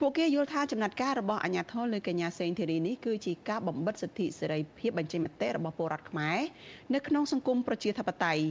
[0.00, 6.38] ពួកគេយល់ថាចំណាត់ការរបស់អាជ្ញាធរលើកញ្ញាសេងធីរីនេះគឺជាការបំបិទសិទ្ធិសេរីភាពបញ្ចេញមតិរបស់ពលរដ្ឋខ្មែរ
[6.94, 8.44] នៅក្នុងសង្គមប្រជាធិបតេយ្យ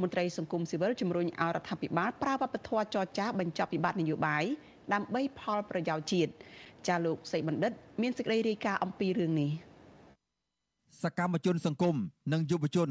[0.00, 4.44] មន្ត្រីសង្គមស៊ីវិលជំរុញឲ្យរដ្ឋាភិបាលប្រើវប្បធម៌ចរចាបញ្ចប់វិបត្តិនយោបាយ
[4.92, 6.32] ដើម្បីផលប្រយោជន៍ជាតិ
[6.88, 9.50] ចាលោកសីបណ្ឌិត មានសេចក្តីរាយការណ៍អំពីរឿងនេះ
[11.02, 11.96] សកម្មជនសង្គម
[12.32, 12.90] និងយុវជន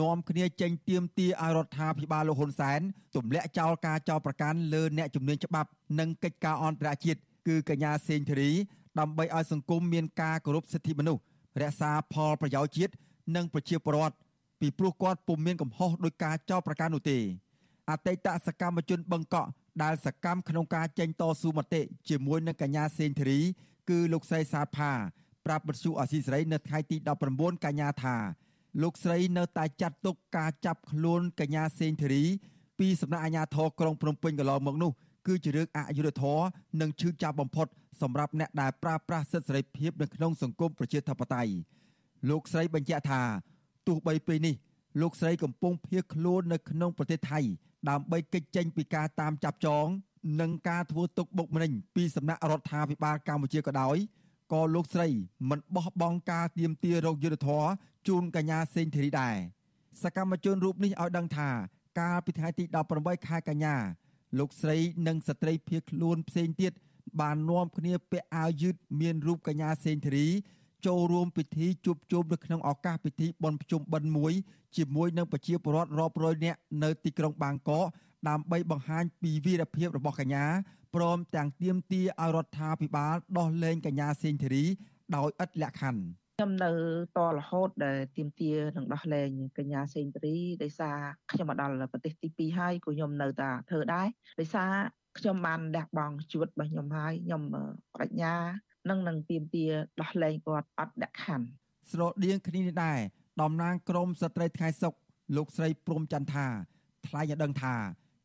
[0.00, 2.80] នាំគ្នាចេញទៀមទាឲ្យរដ្ឋាភិបាលលោកហ៊ុនសែន
[3.16, 5.68] ទម្លាក់ចោលការចោទប្រកាន់លើអ្នកជំនាញច្បាប់
[5.98, 8.50] និងកិច្ចការអន្តរជាតិគឺកញ្ញាសេងធារី
[8.98, 11.22] ដើម្បីឲ្យសង្គមមានការគោរពសិទ្ធិមនុស្ស
[11.62, 12.92] រក្សាផលប្រយោជន៍ជាតិ
[13.36, 14.16] និងប្រជាពលរដ្ឋ
[14.60, 17.18] ពីព្រោះគាត់ពុំមានកំហុសដោយការចោទប្រកាន់នោះទេ
[17.90, 19.48] អតីតសកម្មជនបឹងកក់
[19.82, 23.40] ដែលសកម្មក្នុងការចេញតស៊ូមតិជាមួយនឹងកញ្ញាសេងធីរី
[23.90, 24.92] គឺលោកស្រីសាផា
[25.46, 26.96] ប្រាប់បទសុអសីសេរីនៅថ្ងៃទី
[27.30, 28.16] 19កញ្ញាថា
[28.82, 32.24] លោកស្រីនៅតែចាត់ទុកការចាប់ខ្លួនកញ្ញាសេងធីរី
[32.78, 34.90] ពីសំណាក់អាជ្ញាធរក្រុងភ្នំពេញកន្លងមកនោះ
[35.26, 36.44] គឺជារឿងអយុត្តិធម៌
[36.80, 37.66] និងឈឺចាប់បំផុត
[38.02, 41.52] សម្រាប់អ្នកដែលប្រើប្រាស់សិទ្ធិសេរីភាពនៅក្នុងសង្គមប្រជាធិបតេយ្យ
[42.30, 43.22] លោកស្រីបញ្ជាក់ថា
[43.86, 44.54] ទោះបីពេលនេះ
[45.00, 47.40] លោកស្រីកំពុងភៀសខ្លួននៅក្នុងប្រទេសថៃ
[47.88, 49.86] ដើម្បីគេចចេញពីការតាមចាប់ចង
[50.40, 53.96] និងការធ្វើទុកបុកម្នេញពីសំណាក់រដ្ឋាភិបាលកម្ពុជាក៏ដោយ
[54.52, 55.08] ក៏លោកស្រី
[55.50, 57.64] មិនបោះបង់ការទៀមទារោគយុទ្ធធរ
[58.08, 59.36] ជូនកញ្ញាសេងធីរីដែរ
[60.02, 61.50] សកម្មជនរូបនេះឲ្យដឹងថា
[62.00, 62.64] កាលពីថ្ងៃទី
[62.96, 63.76] 18ខែកញ្ញា
[64.38, 66.72] លោកស្រីនិងស្ត្រីភៀសខ្លួនផ្សេងទៀត
[67.20, 70.28] បាននាំគ្នាពាក់អាវយឺតមានរូបកញ្ញាសេងធីរី
[70.86, 74.32] ចូលរួមពិធីជួបជុំនៅក្នុងឱកាសពិធីបុណ្យភ្ជុំបិណ្ឌមួយ
[74.76, 77.84] ជាមួយនឹងប្រជាពលរដ្ឋរាប់រយនាក់នៅទីក្រុងបាងកក
[78.28, 80.44] ដើម្បីបង្ហាញពីវីរភាពរបស់កញ្ញា
[80.96, 84.64] ព្រមទាំងទាមទារឲ្យរដ្ឋាភិបាលដោះលែងកញ្ញាសេងធីរី
[85.16, 86.02] ដោយឥតលក្ខខណ្ឌ
[86.36, 86.70] ខ្ញុំនៅ
[87.16, 90.98] តរហូតដែលទៀមទានឹងដោះលែងកញ្ញាសេងរីដោយសារ
[91.30, 94.06] ខ្ញុំមកដល់ប្រទេសទី2ហើយក៏ខ្ញុំនៅតែធ្វើដែរ
[94.40, 94.72] ដោយសារ
[95.18, 97.42] ខ្ញុំបានលះបង់ជីវិតរបស់ខ្ញុំហើយខ្ញុំ
[98.00, 98.34] បញ្ញា
[98.90, 99.66] នឹងនឹងទៀមទា
[100.00, 101.46] ដោះលែងគាត់អត់ដាក់ខណ្ឌ
[101.90, 102.98] ស្រដៀងគ្នានេះដែរ
[103.42, 104.94] តំណាងក្រមស្ត្រីថ្ងៃសុក
[105.36, 106.46] លោកស្រីព្រំចន្ទថា
[107.06, 107.74] ថ្លែងឲ្យដឹងថា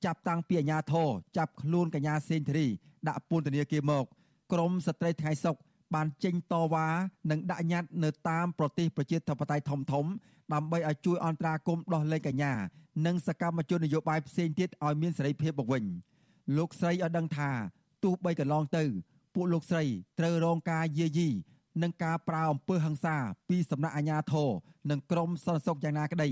[0.06, 2.68] ចាប់តាំងពីអាញាធរចាប់ខ្លួនកញ្ញាសេងធីរី
[3.08, 4.06] ដាក់ពន្ធនាគារមក
[4.52, 5.56] ក្រមស្ត្រីថ្ងៃសុក
[5.94, 6.88] បានចេញតវ៉ា
[7.32, 10.06] និងដាក់ញត្តិនៅតាមប្រទេសប្រជាធិបតេយ្យធំធំ
[10.54, 12.54] ដើម្បីឲ្យជួយអន្តរាគមន៍ដោះលែងកញ្ញា
[13.06, 15.84] និងសកម្មជននយោបាយផ្សេងទៀតឲ្យមានសេរីភាពមកវិញ
[16.58, 17.50] លោកស្រីឲ្យដឹងថា
[18.04, 18.84] ទោះបីកន្លងទៅ
[19.34, 19.84] ពួកលោកស្រី
[20.20, 21.30] ត្រូវរងការយាយី
[21.82, 23.16] និងការប្រើអំពើហិង្សា
[23.50, 24.50] ពីសំណាក់អាជ្ញាធរ
[24.90, 26.30] និងក្រមសន្តិសុខយ៉ាងណាក្តី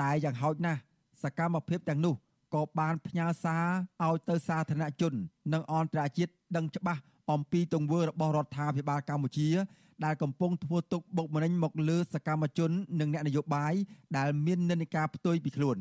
[0.00, 0.80] តែយ៉ាងហោចណាស់
[1.22, 2.14] សកម្មភាពទាំងនោះ
[2.54, 3.64] ក៏បានផ្ញើសារ
[4.04, 5.12] ឲ្យទៅសាធារណជន
[5.52, 7.00] និងអន្តរជាតិដឹងច្បាស់
[7.32, 9.50] អំពីទង្វើរបស់រដ្ឋាភិបាលកម្ពុជា
[10.04, 13.74] ដែលកំពុងធ្វើទុកបុកម្នេញមកលើសកម្មជន និងអ្នកនយោបាយ
[14.16, 15.78] ដែលមាននិន្នាការផ្ទុយពីខ្លួន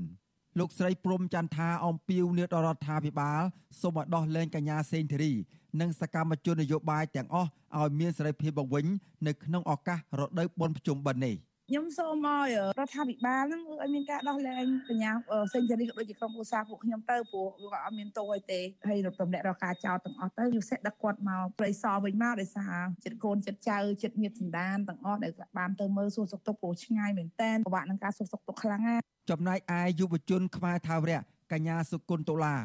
[0.60, 3.42] លោកស្រីព្រំចន្ទថាអំពីវនីដល់រដ្ឋាភិបាល
[3.82, 5.32] សូមឲ្យដោះលែងកញ្ញាសេងធីរី
[5.80, 8.86] និងសកម្មជននយោបាយទាំងអស់ឲ្យមានសេរីភាពបង្វិញ
[9.28, 11.36] នៅក្នុងឱកាសរដូវបុណ្យភ្ជុំបិណ្ឌនេះ
[11.72, 15.12] ខ្ញុំសូមឲ្យរដ្ឋាភិបាលហ្នឹងឲ្យមានការដោះលែងបញ្ញា
[15.54, 32.56] សេនជូរីក៏ដូចជាក្រុមឧស្សាហ៍ពួកខ្ញុំទៅព្រោះវាអត់មានទោសអីទេហើយរំលែករកការចោទទាំងអស់ទៅយុសិដឹកគាត់មកព្រៃសរវិញមកដោយសារចិត្តកូនចិត្តចៅចិត្តញាតិសន្តានទាំងអស់ដែលបានទៅមើលសួរសុខទុក្ខព្រោះឆ្ងាយមែនតែនពិបាកនឹងការសួរសុខទុក្ខខ្លាំងណាស់ចំណែកឯយុវជនខ្មែរថាវរៈកញ្ញាសុគន្ធតុលា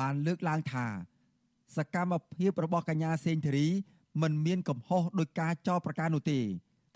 [0.00, 0.86] បានលើកឡើងថា
[1.76, 3.68] សកម្មភាពរបស់កញ្ញាសេងធីរី
[4.22, 6.40] មិនមានកំហុសដោយការចោទប្រកាន់នោះទេ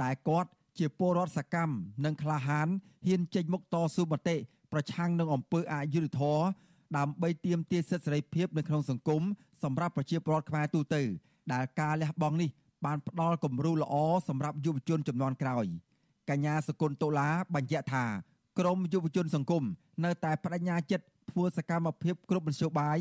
[0.02, 2.68] តែគាត់ ជាពលរដ្ឋសកម្មនិងក្លាហាន
[3.06, 4.36] ហ៊ានចេញមុខតស៊ូមតិ
[4.72, 6.44] ប្រឆាំងនឹងអំពើអយុត្តិធម៌
[6.96, 9.22] ដើម្បីទាមទារសិទ្ធិសេរីភាពនៅក្នុងសង្គម
[9.62, 11.02] សម្រាប់ប្រជាពលរដ្ឋខ្មែរទូទៅ
[11.52, 12.50] ដែលការលះបង់នេះ
[12.84, 13.94] បានផ្ដល់គំរូល្អ
[14.28, 15.66] សម្រាប់យុវជនចំនួនក្រោយ
[16.30, 18.04] កញ្ញាសកុនតូឡាបញ្ជាក់ថា
[18.58, 19.64] ក្រមយុវជនសង្គម
[20.04, 22.98] នៅតែបដិញ្ញាចិត្តធ្វើសកម្មភាពគ្រប់មធ្យោបាយ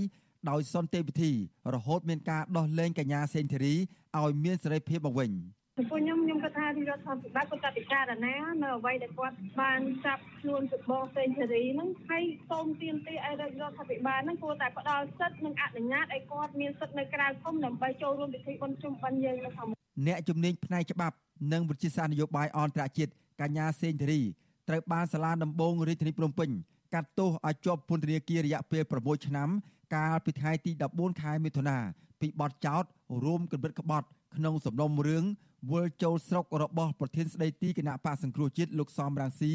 [0.50, 1.32] ដោយសន្តិវិធី
[1.74, 3.74] រហូតមានការដោះលែងកញ្ញាសេនធីរី
[4.20, 5.32] ឲ្យមានសេរីភាពមកវិញ។
[5.78, 21.16] ចំពោះខ្ញុំខ្ញុំគាត់ថារដ្ឋាភិបាលគាត់តែពិចារណានៅអ្វីដែលគាត់បានចាប់ខ្លួនពីបងសេងសេរីហ្នឹងហើយសូមទាមទារឲ្យរដ្ឋាភិបាលហ្នឹងគួរតែផ្ដល់សិទ្ធិនិងអនុញ្ញាតឲ្យគាត់មានសិទ្ធិនៅក្រៅភូមិដើម្បីចូលរួមពិធីបុណ្យជុំបិណ្ឌយើងនៅខាងមុខអ្នកជំនាញផ្នែកច្បាប់
[21.54, 24.22] និងវិទ្យាសាស្ត្រនយោបាយអន្តរជាតិកញ្ញាសេងធារី
[24.70, 26.50] ត្រូវបានសាលាដំបងរាជធានីភ្នំពេញ
[26.94, 29.50] កាត់ទោសឲ្យជាប់ពន្ធនាគាររយៈពេល6ឆ្នាំ
[29.96, 31.78] កាលពីថ្ងៃទី14ខែមិថុនា
[32.22, 32.84] ពីបទចោទ
[33.24, 35.26] រួមគំនិតក្បត់ក្នុងសំណុំរឿង
[35.72, 39.54] វិលចូលស្រុករបស់ប្រធានស្ដីទីគណៈបកសង្គ្រោះជាតិលោកសំរងស៊ី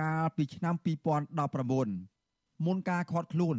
[0.00, 0.74] កាលពីឆ្នាំ
[1.90, 3.56] 2019មុនការខាត់ខ្លួន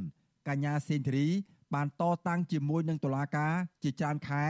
[0.48, 1.28] កញ្ញាសេនធរី
[1.74, 4.44] បានតតាំងជាមួយនឹងតុលាការជាច្រើនខែ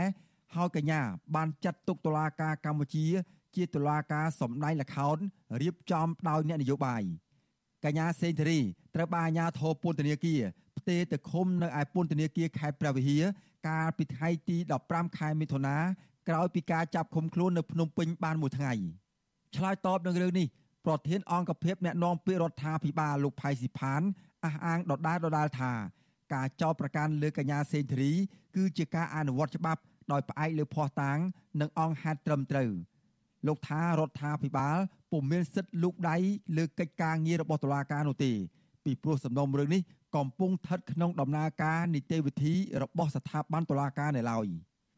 [0.55, 1.01] ហើយកញ្ញា
[1.35, 3.07] បានចាត់ទុកតុលាការកម្ពុជា
[3.55, 5.17] ជាតុលាការសម្ដែងល្ខោន
[5.61, 7.03] រៀបចំដោយអ្នកនយោបាយ
[7.85, 8.59] កញ្ញាសេនធរី
[8.95, 10.41] ត្រូវបានអាជ្ញាធរពន្ធនាគារ
[10.77, 13.23] ផ្ទេរទៅឃុំនៅឯពន្ធនាគារខេត្តព្រះវិហារ
[13.67, 14.57] កាលពីថ្ងៃទី
[14.87, 15.77] 15ខែមិថុនា
[16.29, 18.73] ក្រោយពីការចាប់ឃុំខ្លួននៅភ្នំពេញបានមួយថ្ងៃ
[19.55, 20.47] ឆ្លើយតបនឹងរឿងនេះ
[20.85, 24.01] ប្រធានអង្គភិបអ្នកណែនាំពាក្យរដ្ឋាភិបាលលោកផៃស៊ីផាន
[24.45, 25.71] អះអាងដដែលដដែលថា
[26.33, 28.11] ការចោទប្រកាន់លើកញ្ញាសេនធរី
[28.55, 31.17] គឺជាការអនុវត្តច្បាប់ដោយផ្អែកលើភ័ស្តុតាង
[31.61, 32.69] និងអង្គហេតុត្រឹមត្រូវ
[33.47, 34.77] លោកថារដ្ឋាភិបាល
[35.11, 36.17] ពុំមានសិទ្ធិលូកដៃ
[36.57, 38.31] លើកិច្ចការងាររបស់តុលាការនោះទេ
[38.85, 39.81] ពីព្រោះសំណុំរឿងនេះ
[40.15, 44.47] កំពុងស្ថិតក្នុងដំណើរការនីតិវិធីរបស់ស្ថាប័នតុលាការនៅឡើយ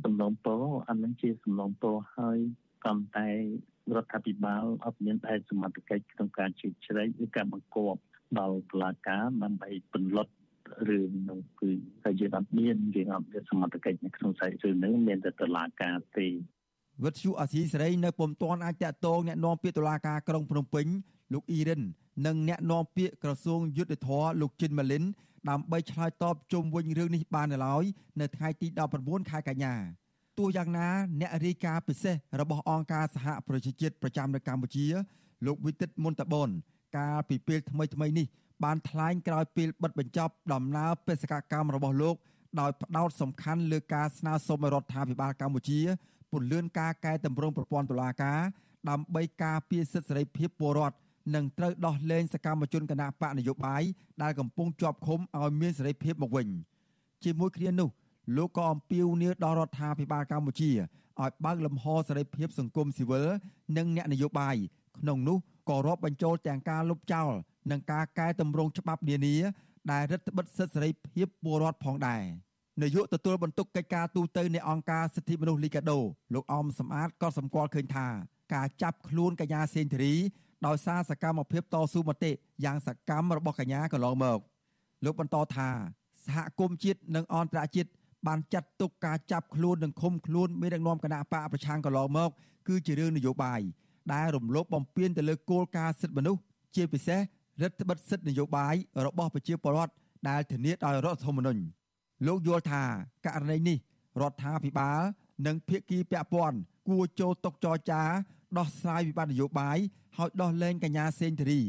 [0.06, 0.56] សំណងពោ
[0.90, 2.38] អានឹងជាសំណងពោហើយ
[2.86, 3.30] កាន់តែ
[3.96, 8.00] រដ្ឋាភិបាលអត់មានផែនសមត្ថកិច្ចក្នុងការជឿជ្រែកឬការបង្គាប់
[8.40, 10.34] ដល់តុលាការដើម្បីពន្លត់
[10.90, 11.72] រឿងនោះគឺ
[12.04, 16.28] តែយើងអត់មានយើងអត់មានសមត្ថកិច្ចនៅក្នុងសាយជឿនឹងមានតែតុលាការទេ
[17.04, 20.86] វិទ្យុអសីសេរីនៅពុំទាន់អាចតាក់ទងអ្នកនាំពាក្យតុលាការក្រុងភ្នំពេញ
[21.34, 21.82] លោកអ៊ីរិន
[22.26, 25.04] និងអ្នកនាំពាក្យក្រសួងយុទ្ធភ័ពលោកជិនម៉ាលីន
[25.50, 27.84] ដើម្បីឆ្លើយតបជុំវិញរឿងនេះបាននៅឡើយ
[28.22, 28.68] នៅថ្ងៃទី
[29.00, 29.74] 19ខែកញ្ញា
[30.38, 34.86] ទោះយ៉ាងណាអ្នករាយការណ៍ពិសេសរបស់អង្គការសហប្រជាជាតិប្រចាំនៅកម្ពុជា
[35.46, 36.50] លោកវិទិតមុនតបន
[36.98, 38.28] កាលពីពេលថ្មីថ្មីនេះ
[38.64, 42.16] បានថ្លែងក្រោយពេលបិទបញ្ចប់ដំណើរបេសកកម្មរបស់លោក
[42.60, 45.80] ដោយផ្ដោតសំខាន់លើការស្នើសុំរដ្ឋាភិបាលកម្ពុជា
[46.32, 48.40] ពន្លឿនការកែតម្រង់ប្រព័ន្ធតុលាការ
[48.90, 50.96] ដើម្បីការពារសិទ្ធិសេរីភាពពលរដ្ឋ
[51.36, 53.84] និងត្រូវដោះលែងសកម្មជនគណបកនយោបាយ
[54.24, 56.48] ដែលកំពុងជាប់ឃុំឲ្យមានសេរីភាពមកវិញ
[57.24, 57.90] ជាមួយគ្នានោះ
[58.38, 63.28] លោកក៏អំពាវនាវដល់រដ្ឋាភិបាលកម្ពុជាឲ្យបើកលំហសេរីភាពសង្គមស៊ីវិល
[63.78, 64.56] និងអ្នកនយោបាយ
[65.00, 65.38] ក្នុងនោះ
[65.70, 67.32] ក៏រាប់បញ្ចូលទាំងការលុបចោល
[67.72, 69.38] និងការកែតម្រង់ច្បាប់នានា
[69.92, 72.24] ដែលរដ្ឋបិទសិទ្ធិសេរីភាពពលរដ្ឋផងដែរ
[72.82, 76.00] នាយកទទួលបន្ទុកកិច្ចការទូតទៅនៃអង្គការសិទ្ធិមនុស្សលីកាដូ
[76.34, 78.08] លោកអមសំអាតក៏សម្គាល់ឃើញថា
[78.54, 80.14] ការចាប់ខ្លួនកញ្ញាសេនធរី
[80.66, 82.32] ដោយសារសកម្មភាពតស៊ូមតិ
[82.66, 84.40] យ៉ាងសកម្មរបស់កញ្ញាកន្លងមក
[85.06, 85.70] លោកបន្តថា
[86.26, 87.90] សហគមន៍ជាតិនិងអន្តរជាតិ
[88.28, 92.30] បានចាត់ទុកការចាប់ខ្លួននិងឃុំខ្លួនមេដឹកនាំគណៈបកប្រឆាំងកន្លងមក
[92.68, 93.62] គឺជារឿងនយោបាយ
[94.14, 96.42] ដែលរំលោភបំពានទៅលើគោលការណ៍សិទ្ធិមនុស្ស
[96.76, 97.20] ជាពិសេស
[97.62, 99.94] រដ្ឋបិទសិទ្ធិនយោបាយរបស់ប្រជាពលរដ្ឋ
[100.30, 101.62] ដែលធានាដោយរដ្ឋធម្មនុញ្ញ
[102.28, 102.84] លោកយល់ថា
[103.26, 103.78] ករណីនេះ
[104.22, 105.02] រដ្ឋាភិបាល
[105.46, 108.04] និងភាគីពាក់ព័ន្ធគួរចូលតុចរចា
[108.58, 109.78] ដោះស្រាយវិបត្តិនយោបាយ
[110.18, 111.62] ហើយដោះលែងកញ្ញាសេងធារី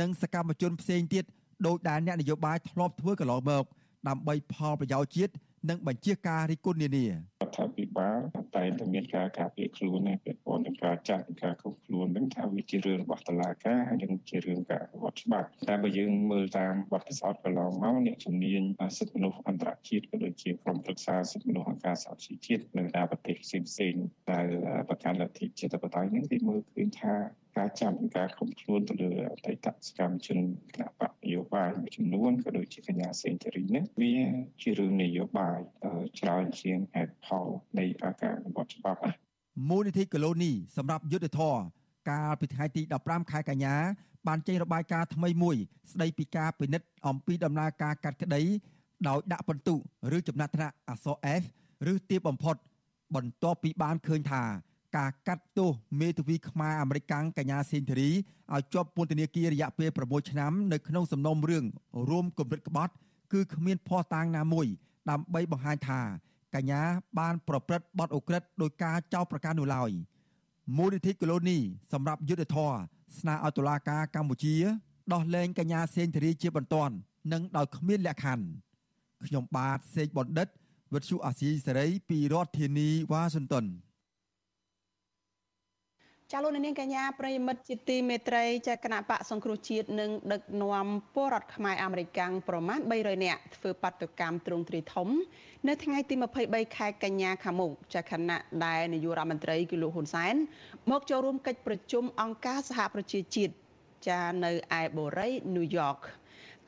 [0.00, 1.24] និងសកម្មជនផ្សេងទៀត
[1.66, 3.64] ដោយដែលអ្នកនយោបាយធ្លាប់ធ្វើកន្លងមក
[4.08, 5.32] ដើម្បីផលប្រយោជន៍ជាតិ
[5.68, 7.06] និងបញ្ជាការរិះគន់នានា
[7.52, 8.18] រដ្ឋាភិបាល
[8.56, 18.62] តែតែមានការការពារខ្លួនឯពាក់ព័ន្ធនឹងការចាត់ការគ្រប់ខ្លួននឹងថាវាជារឿងរបស់តុលាការហើយនឹងជារឿងការវត្តច្បាប់តែបើយើងមើលតាមបទពិសោធន៍កន្លងមកអ្នកជំនាញ
[18.98, 24.46] សិទ្ធិមនុស្សអន្តរជាតិក៏ដូចជាក្រុមប្រឹក្សាសិទ្ធិមនុស្សអង្គការសហជីវជាតិនៅតាមប្រទេសផ្សេងៗដែល
[24.88, 27.14] ប្រកាន់លទ្ធិជាតិបតៃនឹងគេមើលឃើញថា
[27.56, 30.38] ការចាប់ការឃុំខ្លួនទៅលើអតីតសកម្មជន
[30.74, 34.14] គណៈបកនយោបាយមួយចំនួនក៏ដូចជាកញ្ញាសេងធារីនេះវា
[34.62, 35.58] ជារឿងនយោបាយ
[36.20, 37.46] ច្រើនជាងហេតុផល
[37.78, 39.00] នៃការអនុវត្តច្បាប់
[39.68, 41.56] មូលនិធិកូឡូនីសម្រាប់យុទ្ធធរ
[42.10, 43.76] កាលពីថ្ងៃទី15ខែកញ្ញា
[44.28, 45.56] បានចេញរបាយការណ៍ថ្មីមួយ
[45.92, 48.42] ស្ដីពីការពិនិត្យអំពីដំណើរការកាត់ក្តី
[49.08, 49.78] ដោយដាក់បន្ទុក
[50.16, 51.42] ឬចំណាត់ថ្នាក់អក្សរ F
[51.92, 52.56] ឬទាបបំផុត
[53.16, 54.42] បន្ទាប់ពីបានឃើញថា
[54.96, 57.04] ការកាត់ទោសមេធាវីខ្មែរអាមេរិក
[57.38, 61.64] កញ្ញាសេនធូរីឲ្យជាប់ពន្ធនាគាររយៈពេល6ឆ្នាំនៅក្នុងសំណុំរឿង
[62.08, 62.92] រួមគំនិតក្បត់
[63.32, 64.66] គឺគ្មានភ័ស្តុតាងណាមួយ
[65.10, 66.00] ដើម្បីបង្ហាញថា
[66.54, 66.82] កញ្ញា
[67.18, 69.90] បានប្រព្រឹត្តបទអូក្រិដ្ឋដោយការចោទប្រកាន់នោះឡើយ
[70.76, 71.58] មូលនិធិកូឡូនី
[71.92, 72.72] សម្រាប់យុទ្ធធរ
[73.18, 74.56] ស្នើឲ្យតុលាការកម្ពុជា
[75.12, 76.94] ដោះលែងកញ្ញាសេនធូរីជាបន្ទាន់
[77.32, 78.44] និងដោយគ្មានលក្ខខណ្ឌ
[79.26, 80.48] ខ្ញុំបាទសេកបណ្ឌិត
[80.94, 83.66] វិទ្យុអាស៊ីសេរីពីរដ្ឋធានីវ៉ាស៊ីនតោន
[86.34, 95.08] ចាលោកនាងកញ្ញាប្រិមិត្តជាទីមេត្រីចាគណៈបកសង្គ្រោះជាតិនិងដឹកនាំពលរដ្ឋខ្មែរអាមេរិកាំងប្រមាណ300នាក់ធ្វើបាតុកម្មទ្រង់ទ្រីធំ
[95.68, 96.14] នៅថ្ងៃទី
[96.44, 100.34] 23ខែកញ្ញាខាងមុខចាគណៈដែលនាយករដ្ឋមន្ត្រីគឺលោកហ៊ុនសែន
[100.90, 103.52] មកចូលរួមកិច្ចប្រជុំអង្គការសហប្រជាជាតិ
[104.08, 105.96] ចានៅឯបូរីញូវយ៉ក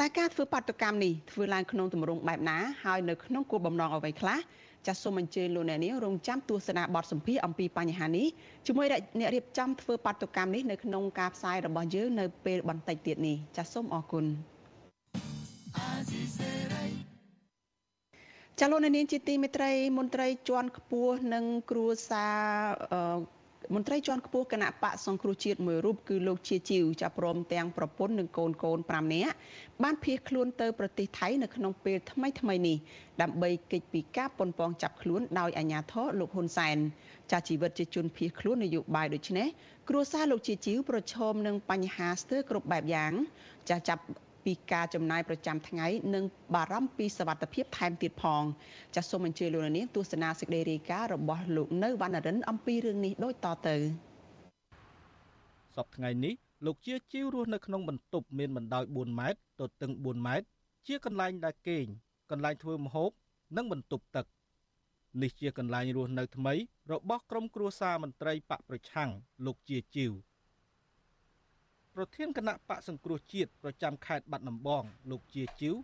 [0.01, 4.39] តែការធ្វើបាតុកម្មនេះធ្វើឡើងក្នុងទម្រង់បែបណាហើយនៅក្នុងគោលបំណងអ្វីខ្លះ
[4.87, 8.27] ចាសសូមអញ្ជើញលោកអ្នកនាងរងចាំទស្សនាបទសម្ភាសអំពីបញ្ហានេះ
[8.67, 8.87] ជាមួយ
[9.21, 14.25] អ្នករៀបចំធ្វើបាតុកម្មនេះនៅក្នុងការផ្សាយរបស់យើងនៅពេលបន្តិចទៀតនេះចាសសូមអរគុណ
[18.61, 22.39] ចាលោកនាងជាទីមេត្រីមន្ត្រីជាន់ខ្ពស់និងគ្រួសារ
[23.73, 29.33] មន្ត្រីជាន់ខ្ពស់គណៈបកសង្គ្រោះជាតិមួយរូបគឺលោកជាជីវចាប់ព្រមទាំងប្រពន្ធនិងកូនកូន5នាក់
[29.83, 32.77] បានភៀសខ្លួនទៅប្រទេសថៃនៅក្នុងពេលថ្មីថ្មីនេះ
[33.23, 36.77] ដើម្បីគេចពីការប៉ុនប៉ងចាប់ខ្លួនដោយអាជ្ញាធរលោកហ៊ុនសែន
[37.31, 39.49] ចាស់ជីវិតជាជនភៀសខ្លួននយោបាយដូចនេះ
[39.89, 43.13] គ្រួសារលោកជាជីវប្រឈមនឹងបញ្ហាស្ទើរគ្រប់បែបយ៉ាង
[43.69, 44.03] ចាស់ចាប់
[44.45, 48.43] ពីការចំណាយប្រចាំថ្ងៃនិងបារម្ភពីសវត្ថិភាពថែមទៀតផង
[48.95, 53.77] ចាសសូមអញ្ជើញលោកនាងទស្សនាសេចក្តីរាយការណ៍របស់លោកនៅវណ្ណរិនអំពីរឿងនេះដូចតទៅ
[55.77, 56.35] សប្តាហ៍ថ្ងៃនេះ
[56.67, 60.47] លោកជាជីវរស់នៅក្នុងបន្ទប់មានបណ្ដោយ4ម៉ែត្រទទឹង4ម៉ែត្រ
[60.87, 61.87] ជាកន្លែងដែលគេង
[62.31, 63.11] កន្លែងធ្វើម្ហូប
[63.57, 64.27] និងបន្ទប់ទឹក
[65.23, 66.55] នេះជាកន្លែងរស់នៅថ្មី
[66.93, 69.11] របស់ក្រុមគ្រួសារមន្ត្រីបកប្រឆាំង
[69.47, 70.13] លោកជាជីវ
[71.97, 75.75] ប្រធានគណៈបកសង្គ្រោះជាតិប្រចាំខេត្តបាត់ដំបងលោកជាជីវ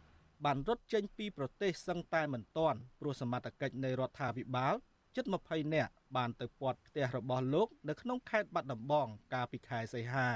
[0.45, 4.75] បានរត់ចេញពីប្រទេសសឹងតែមិនទាន់ព្រោះសមត្ថកិច្ចនៃរដ្ឋាភិបាល
[5.17, 10.29] ជិត20នាក់បានទៅពាត់ផ្ទះរបស់លោក នៅក្នុងខេត្តបាត់ដំបង កាលពីខែសីហា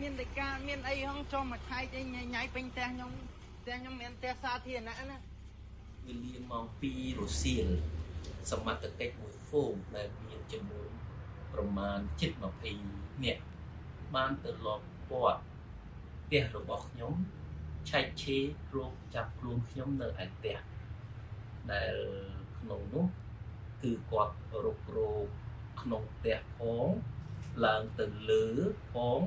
[0.00, 3.12] មានតែការមានអីហងចុះមួយខែអីញ៉ៃញ៉ៃពេញផ្ទះខ្ញុំ
[3.60, 5.16] ផ្ទះខ្ញុំមានផ្ទះសាធារណៈណា
[6.06, 7.66] វេលាម៉ោង2រសៀល
[8.50, 10.90] សមត្ថកិច្ចមួយហ្វូមដែលមានចំនួន
[11.52, 12.32] ប្រមាណជិត
[12.78, 13.42] 20នាក់
[14.14, 15.40] បានទៅលបពាត់
[16.24, 17.14] ផ្ទះរបស់ខ្ញុំ
[17.90, 20.56] ឆែកឆេររោគចាប់ខ្លួនខ្ញុំនៅឯផ្ទះ
[21.72, 21.94] ដែល
[22.58, 23.06] ក្នុងនោះ
[23.82, 25.26] គឺគាត់រុករោគ
[25.82, 26.88] ក្នុងផ្ទះផង
[27.64, 28.44] ឡើងទៅលើ
[28.92, 29.20] ផង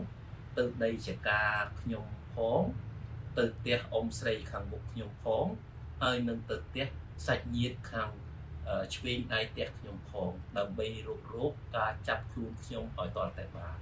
[0.57, 1.41] ទៅដីចកា
[1.81, 2.61] ខ្ញុំផង
[3.37, 5.45] ទៅផ្ទះអ៊ំស្រីខាងមុខខ្ញុំផង
[6.01, 6.85] ហើយនឹងទៅផ្ទះ
[7.27, 8.09] សាច់ញាតិខាង
[8.95, 13.77] ឆ្វេងដៃផ្ទះខ្ញុំផងដើម្បីរករោគការចាប់ខ្លួនខ្ញុំឲ្យតតែបាន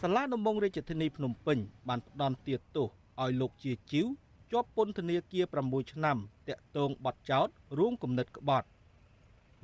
[0.00, 2.88] សាលាដំបងរាជធានីភ្នំពេញបានផ្ដន់ទាទោស
[3.22, 4.06] ឲ្យលោកជាជីវ
[4.52, 6.16] ជាប់ពន្ធនាគារ6ឆ្នាំ
[6.48, 8.68] តាក់ទងបទចោទរួមគំនិតក្បត់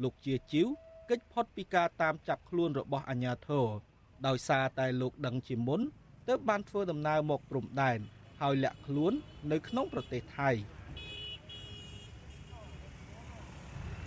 [0.03, 0.69] លោកជាជីវ
[1.11, 3.67] កិច្ចផុតពីការតាមចាប់ខ្លួនរបស់អាជ្ញាធរ
[4.27, 5.81] ដោយសារតែលោកដឹងជាមុន
[6.29, 7.99] ទើបបានធ្វើដំណើរមកព្រំដែន
[8.41, 9.13] ហើយលាក់ខ្លួន
[9.53, 10.51] នៅក្នុងប្រទេសថៃ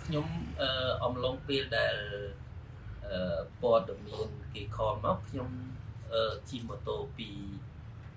[0.04, 0.26] ខ្ញុំ
[0.62, 0.70] អឺ
[1.04, 1.96] អំឡុងពេលដែល
[3.08, 5.48] អឺព័ត៌មានគេខលមកខ្ញុំ
[6.12, 7.28] អឺជិះម៉ូតូពី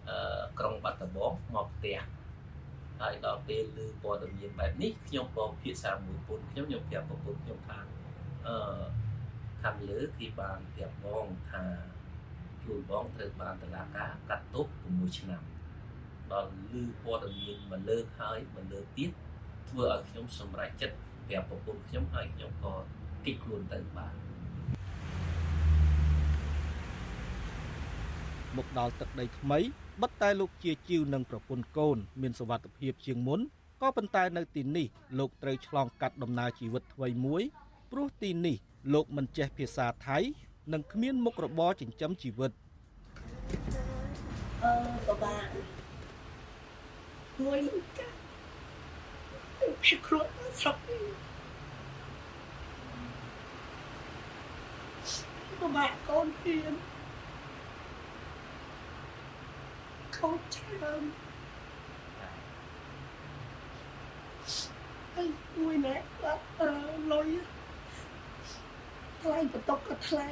[0.10, 2.00] អឺក្រុងបាត់ដំបងមកផ្ទះ
[3.02, 7.95] ហើយដល់ពេលឮព័ត៌មានបែបនេះខ្ញុំក៏ភាសាមួយពុនខ្ញុំខ្ញុំប្រាប់ប្រពន្ធខ្ញុំថា
[8.48, 8.58] អឺ
[9.62, 11.64] ខាងលើគេបានប្រាប់បងថា
[12.62, 15.42] ខ្លួនបងត្រូវបានតឡាការកាត់ទោស6ឆ្នាំ
[16.32, 19.12] ដល់ឮព័ត៌មានមកលើកហើយមកលើកទៀត
[19.70, 20.96] ធ្វើឲ្យខ្ញុំសម្រេចចិត្ត
[21.28, 22.74] ប្រាប់ប្រពន្ធខ្ញុំហើយខ្ញុំក៏
[23.26, 24.14] គិតខ្លួនទៅបាន
[28.58, 29.60] មកដល់ទឹកដីថ្មី
[30.02, 33.40] បិទតែលោកជាជីវនិងប្រពន្ធកូន មានសវត្ថភាពជាងមុន
[33.82, 34.88] ក៏ប៉ុន្តែនៅទីនេះ
[35.20, 37.44] លោកត្រូវឆ្លងកាត់ដំណើរជីវិតថ្មីមួយ
[37.98, 38.58] ព្រោះទីនេះ
[38.94, 40.18] លោកមិនចេះភាសាថៃ
[40.74, 42.52] និងគ្មានមុខរបរចិញ្ចឹមជីវិត
[44.64, 44.74] អឺ
[45.08, 45.38] បបា
[47.44, 47.60] មួយ
[47.98, 48.08] កា
[49.60, 50.26] ពីគ្រោះ
[50.60, 50.76] ស្រុក
[55.62, 56.74] បបាកូនហ៊ាន
[60.18, 61.04] កូនច្រើន
[65.16, 66.46] ហើយមួយណែអត់
[67.14, 67.30] លុយ
[69.26, 70.28] ថ្លៃបន្ទប់ក៏ថ្លៃ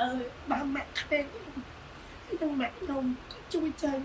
[0.00, 0.08] អឺ
[0.50, 4.00] បានម៉ាក់ក្មេងហើយនឹងម៉ាក់ខ្ញុំក៏ជួយចឹង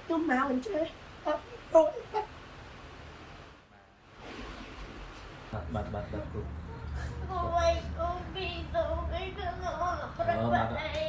[0.00, 0.84] ខ្ញុំមកអញ្ចឹង
[1.26, 1.42] អត់
[1.74, 1.94] រត់
[5.52, 6.40] បាត់បាត់បាត់បាត់គូ
[7.32, 7.40] អូ
[7.70, 9.46] យអូពីទៅគេទៅ
[10.18, 11.06] ប្រឹកបាត់អី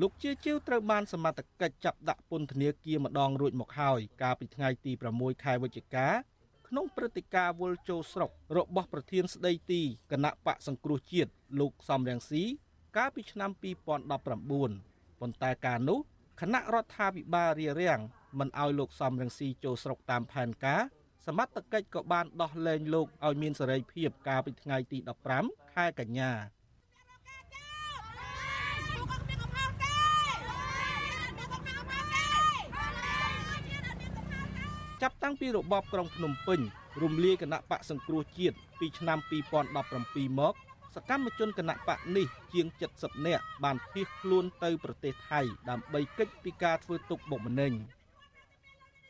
[0.00, 6.08] លោកជាជីវត្រូវបានសមត្ថកិច្ចចាប់ដាក់ពន្ធនាគារម្ដងរួចមកហើយកាលពីថ្ងៃទី6ខែវិច្ឆិកា
[6.74, 9.82] ក្នុងព្រឹត្តិការណ៍វល់ចូលស្រុករបស់ប្រធានស្ដីទី
[10.12, 11.30] គណៈបកសង្គ្រោះជាតិ
[11.60, 12.42] លោកសំរងស៊ី
[12.96, 13.50] កាលពីឆ្នាំ
[14.14, 15.98] 2019ប៉ុន្តែការនោះ
[16.40, 18.00] គណៈរដ្ឋាភិបាលរារាំង
[18.38, 20.82] មិនឲ្យលោកសំរងស៊ីចូលស្រុកតាមផែនការ
[21.26, 24.98] សមត្ថកិច្ចក៏បានដោះលែងលោកឲ្យមានសេរីភាពកាលពីថ្ងៃទី
[25.36, 26.32] 15ខែកញ្ញា
[35.02, 36.60] ចាប់តាំងពីរបបក្រុងភ្នំពេញ
[37.02, 39.18] រំលាយគណៈបកសង្គ្រោះជាតិពីឆ្នាំ
[39.80, 40.54] 2017មក
[40.94, 47.72] សកម្មជនគណៈបកនេះជាង70នាក់បានភៀសខ្លួនទៅប្រទេសថៃដើម្បីគេចពីការធ្វើទុកបុកម្នេញ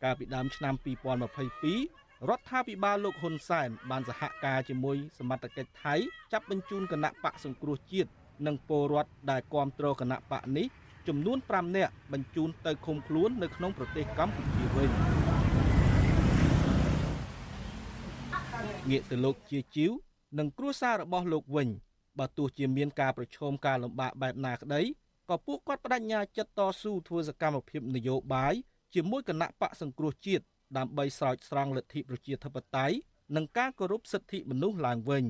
[0.03, 5.95] កាលពីដើមឆ្នាំ2022រដ្ឋាភិបាលលោកហ៊ុនសែនបានសហការជាមួយសមត្ថកិច្ចថៃ
[6.33, 8.11] ចាប់បញ្ជូនគណៈបកសង្គ្រោះជាតិ
[8.47, 10.67] និងពលរដ្ឋដែលគាំទ្រគណៈបកនេះ
[11.09, 15.22] ចំនួន5នាក់បញ្ជូនទៅឃុំខ្លួននៅក្នុងប្រទេសកម្ពុជាវិញ
[18.91, 19.93] ងាកទៅលោកជាជីវ
[20.39, 21.69] និងគ្រួសាររបស់លោកវិញ
[22.19, 24.83] បើទោះជាមានការប្រឈមការលំបាកបែបណាក្តី
[25.29, 28.55] ក៏ពួកគាត់បដិញ្ញាចិត្តតស៊ូធ្វើសកម្មភាពនយោបាយ
[28.95, 30.45] ជាមួយគណៈបកសង្គ្រោះជាតិ
[30.77, 32.97] ដើម្បីស្រោចស្រង់លទ្ធិប្រជាធិបតេយ្យ
[33.37, 35.25] និងការគោរពសិទ្ធិមនុស្សឡើងវិញ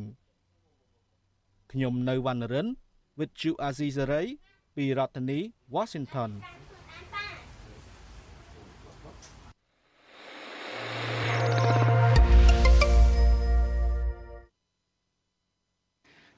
[1.73, 2.69] ខ្ញុំនៅវណ្ណរិន
[3.19, 4.25] with Chu Azizari
[4.77, 5.39] ពីរដ្ឋធានី
[5.75, 6.31] Washington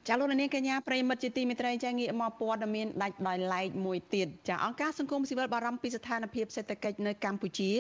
[0.07, 7.73] ចចាលោកនាងកញ្ញាប្រិមិត្តជាទីមេត្រីចាងាកមកព័ត៌មានដាច់ដោយឡែកមួយទៀតចាអង្គការសង្គមស៊ីវិលបារម្ភពីស្ថានភាពសេដ្ឋកិច្ចនៅកម្ពុជា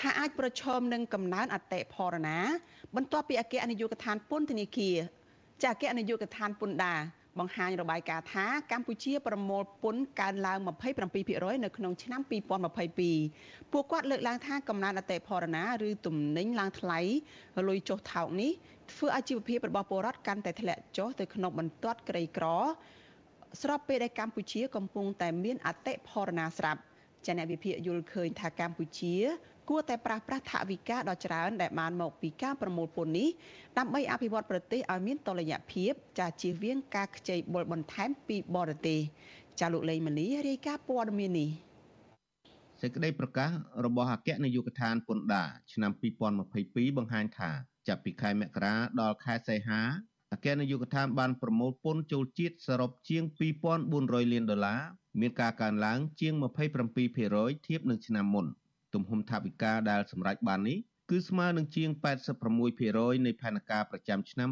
[0.00, 2.38] ថាអាចប្រឈមនឹងកំណើនអតិផរណា
[2.96, 4.96] បន្ទាប់ពីអគ្គនាយកដ្ឋានពន្ធនាគារ
[5.62, 7.00] ចាអគ្គនាយកដ្ឋានពន្ធដារ
[7.38, 10.58] បង្ហាញរបាយការណ៍ថាកម្ពុជាប្រមូលពន្ធកើនឡើង
[11.10, 12.20] 27%នៅក្នុងឆ្នាំ
[12.96, 17.00] 2022ពួកគាត់លើកឡើងថាកំណើនអតិផរណា ឬទំនិញឡើងថ្លៃ
[17.68, 18.50] លុយចុះថោកនេះ
[18.90, 22.46] ធ្វើឲ្យជីវភាពរបស់ពលរដ្ឋកាន់តែធ្លាក់ចុះទៅក្នុងបន្ទាត់ក្រីក្រ
[23.62, 26.80] ស្របពេលដែលកម្ពុជាកំពុងតែមានអតិផរណាស្រាប់
[27.26, 29.16] ចាអ្នកវិភាគយល់ឃើញថាកម្ពុជា
[29.68, 33.28] គួរតែប្រាស់ប្រាស់ថវិកាដ៏ច្រើនដែលបានមកពីការប្រមូលពន្ធនេះ
[33.78, 39.00] ដើម្បីអភិវឌ្ឍប្រទេសឲ្យមានតុល្យភាពចាជៀសវាងការខ្ចីបុលបន្ថែមពីបរទេស
[39.60, 41.50] ចាលោកលេងម៉ាលីរាយការណ៍ព័ត៌មាននេះ
[42.80, 43.50] សេចក្តីប្រកាស
[43.84, 45.90] របស់អគ្គនាយកដ្ឋានពន្ធដារឆ្នាំ
[46.44, 47.50] 2022បង្ហាញថា
[47.88, 49.80] ចាប់ពីខែមករាដល់ខែសីហា
[50.32, 53.22] អគ្គនាយកដ្ឋានបានប្រមូលពន្ធចូលជាតិសរុបជាង
[53.78, 54.80] 2400លានដុល្លារ
[55.20, 56.34] មានការកើនឡើង ជាង
[57.00, 58.46] 27%ធៀបនឹងឆ្នាំមុន
[58.94, 60.78] ទំហំថវិកាដែលសម្រេចបាននេះ
[61.10, 61.90] គឺស្មើនឹងជាង
[62.58, 64.50] 86%នៃផែនការប្រចាំឆ្នាំ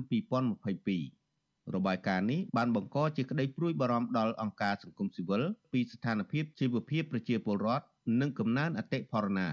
[1.07, 7.85] 2022របាយការណ៍នេះបានបង្កជាក្តីព្រួយបារម្ភដល់អង្គការសង្គមស៊ីវិលពីស្ថានភាពជីវភាពប្រជាពលរដ្ឋ
[8.21, 9.49] និងកំណើនអតិផរណា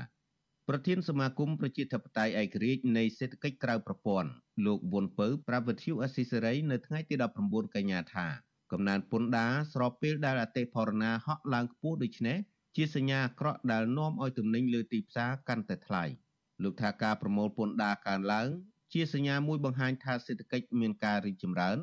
[0.69, 4.29] ប្រធានសមាគមប្រជាធិបតេយ្យឯករាជ្យនៃសេដ្ឋកិច្ចក្រៅប្រព័ន្ធ
[4.65, 8.27] លោកវុនពៅប្រាវិទ្យុអស៊ីសេរីនៅថ្ងៃទី19កញ្ញាថា
[8.71, 12.37] កំណើនពន្ធដារស្របពេលដែលអតិផរណាហក់ឡើងខ្ពស់ដូចនេះ
[12.75, 16.03] ជាសញ្ញាអាក្រក់ដែលនាំឲ្យទំនិញលើទីផ្សារកាន់តែថ្លៃ
[16.63, 18.47] លោកថាការប្រមូលពន្ធដារកើនឡើង
[18.93, 21.77] ជាសញ្ញាមួយបង្ហាញថាសេដ្ឋកិច្ចមានការរីកចម្រើន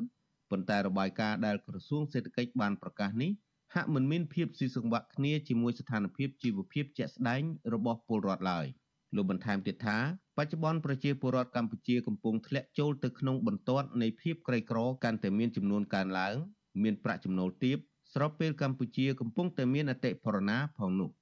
[0.50, 3.30] ប៉ុន្តែរបាយការណ៍ដែលក្រសួងសេដ្ឋកិច្ចបានប្រកាសនេះ
[3.74, 7.42] ហាក់មិនមានភាពស៊ីសង្វាក់គ្នាជាមួយស្ថានភាពជីវភាពជាក់ស្ដែង
[7.74, 8.66] របស់ពលរដ្ឋឡើយ
[9.16, 9.98] លោកបន្ថែមទៀតថា
[10.36, 16.34] បច្ចុប្បន្នប្រជាពលរដ្ឋកម្ពុជាកំពុងធ្លាក់ចូលទៅក្នុងបន្ទាត់នៃភាពក្រីក្រកាន់តែមានចំនួនកើនឡើង
[16.82, 17.76] មានប្រាក់ចំណូលទាប
[18.14, 21.21] ស្របពេលកម្ពុជាកំពុងតែមានអតិផរណាផងនោះហើយ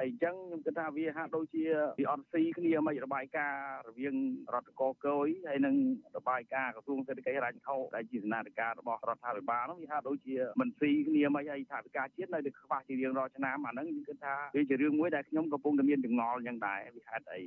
[0.00, 1.64] អញ្ចឹងខ្ញុំគិតថាវាហាក់ដូចជា
[2.00, 4.14] វាអត់ស៊ីគ្នាមិនរបាយការណ៍រវាង
[4.54, 5.74] រដ្ឋកកយហើយនិង
[6.16, 17.42] របាយការណ៍ក្រសួងសេដ្ឋកិច្ចរាជខោដែលជាស្នាដិការរបស់រដ្ឋាភិបាលនោះវាហាក់ដូចជាមិនស៊ីគ្នាមិនហើយថាវិការជាតិនៅតែខ្វះជារៀងរាល់ឆ្នាំអាហ្នឹងខ្ញុំគិតថាវាជារឿងមួយដែលខ្ញុំកំពុងតែមានចងល់អញ្ចឹងដែរវាហេតុអី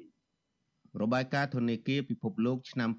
[1.02, 2.90] របាយការណ៍ធនាគារពិភពលោកឆ្នាំ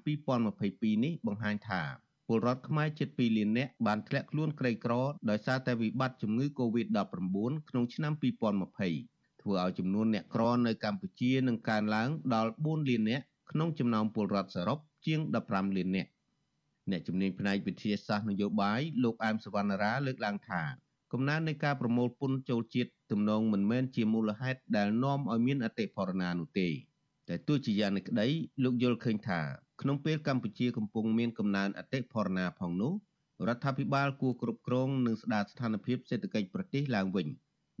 [0.47, 1.81] 2022នេះបង្ហាញថា
[2.27, 4.93] ពលរដ្ឋខ្មែរជិត2លាននាក់បានធ្លាក់ខ្លួនក្រីក្រ
[5.29, 9.14] ដោយសារតែវិបត្តិជំងឺ Covid-19 ក្នុងឆ្នាំ2020
[9.45, 15.19] ធ្វើឲ្យចំនួនអ្នកក្រនៅកម្ពុជានឹងកើនឡើងដល់4លាននាក់ក្នុងចំណោមពលរដ្ឋសរុបជាង
[15.49, 16.09] 15លាននាក់
[16.91, 20.61] អ្នកជំនាញផ្នែកវិទ្យាសាស្ត្រនយោបាយលោកអែមសវណ្ណារាលើកឡើងថា
[21.13, 26.67] កំណើននៃការប្រមូលពន្ធចូលជាតិទំនងមិនមែនជាមូលហេតុដែលនាំឲ្យមានអតិផរណានោះទេ
[27.29, 28.27] តែទោះជាយ៉ាងនេះក្តី
[28.63, 29.41] លោកយល់ឃើញថា
[29.81, 32.93] ក្នុងពេលកម្ពុជាកំពុងមានកំណើនអតិផរណាផងនោះ
[33.47, 37.27] រដ្ឋាភិបាលគួរគ្រប់គ្រងនិងស្ដារស្ថានភាពសេដ្ឋកិច្ចប្រទេសឡើងវិញ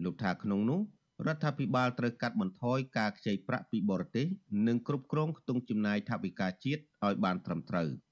[0.03, 0.79] លោកថាក្នុងនោះ
[1.27, 4.25] រដ្ឋាភិបាលត្រូវកាត់បន្ថយការខ្ចីប្រាក់ពីបរទេស
[4.67, 7.89] និងគ្រប់គ្រងខ្ទង់ចំណាយថវិកាជាតិឲ្យបានត្រឹមត្រូវ។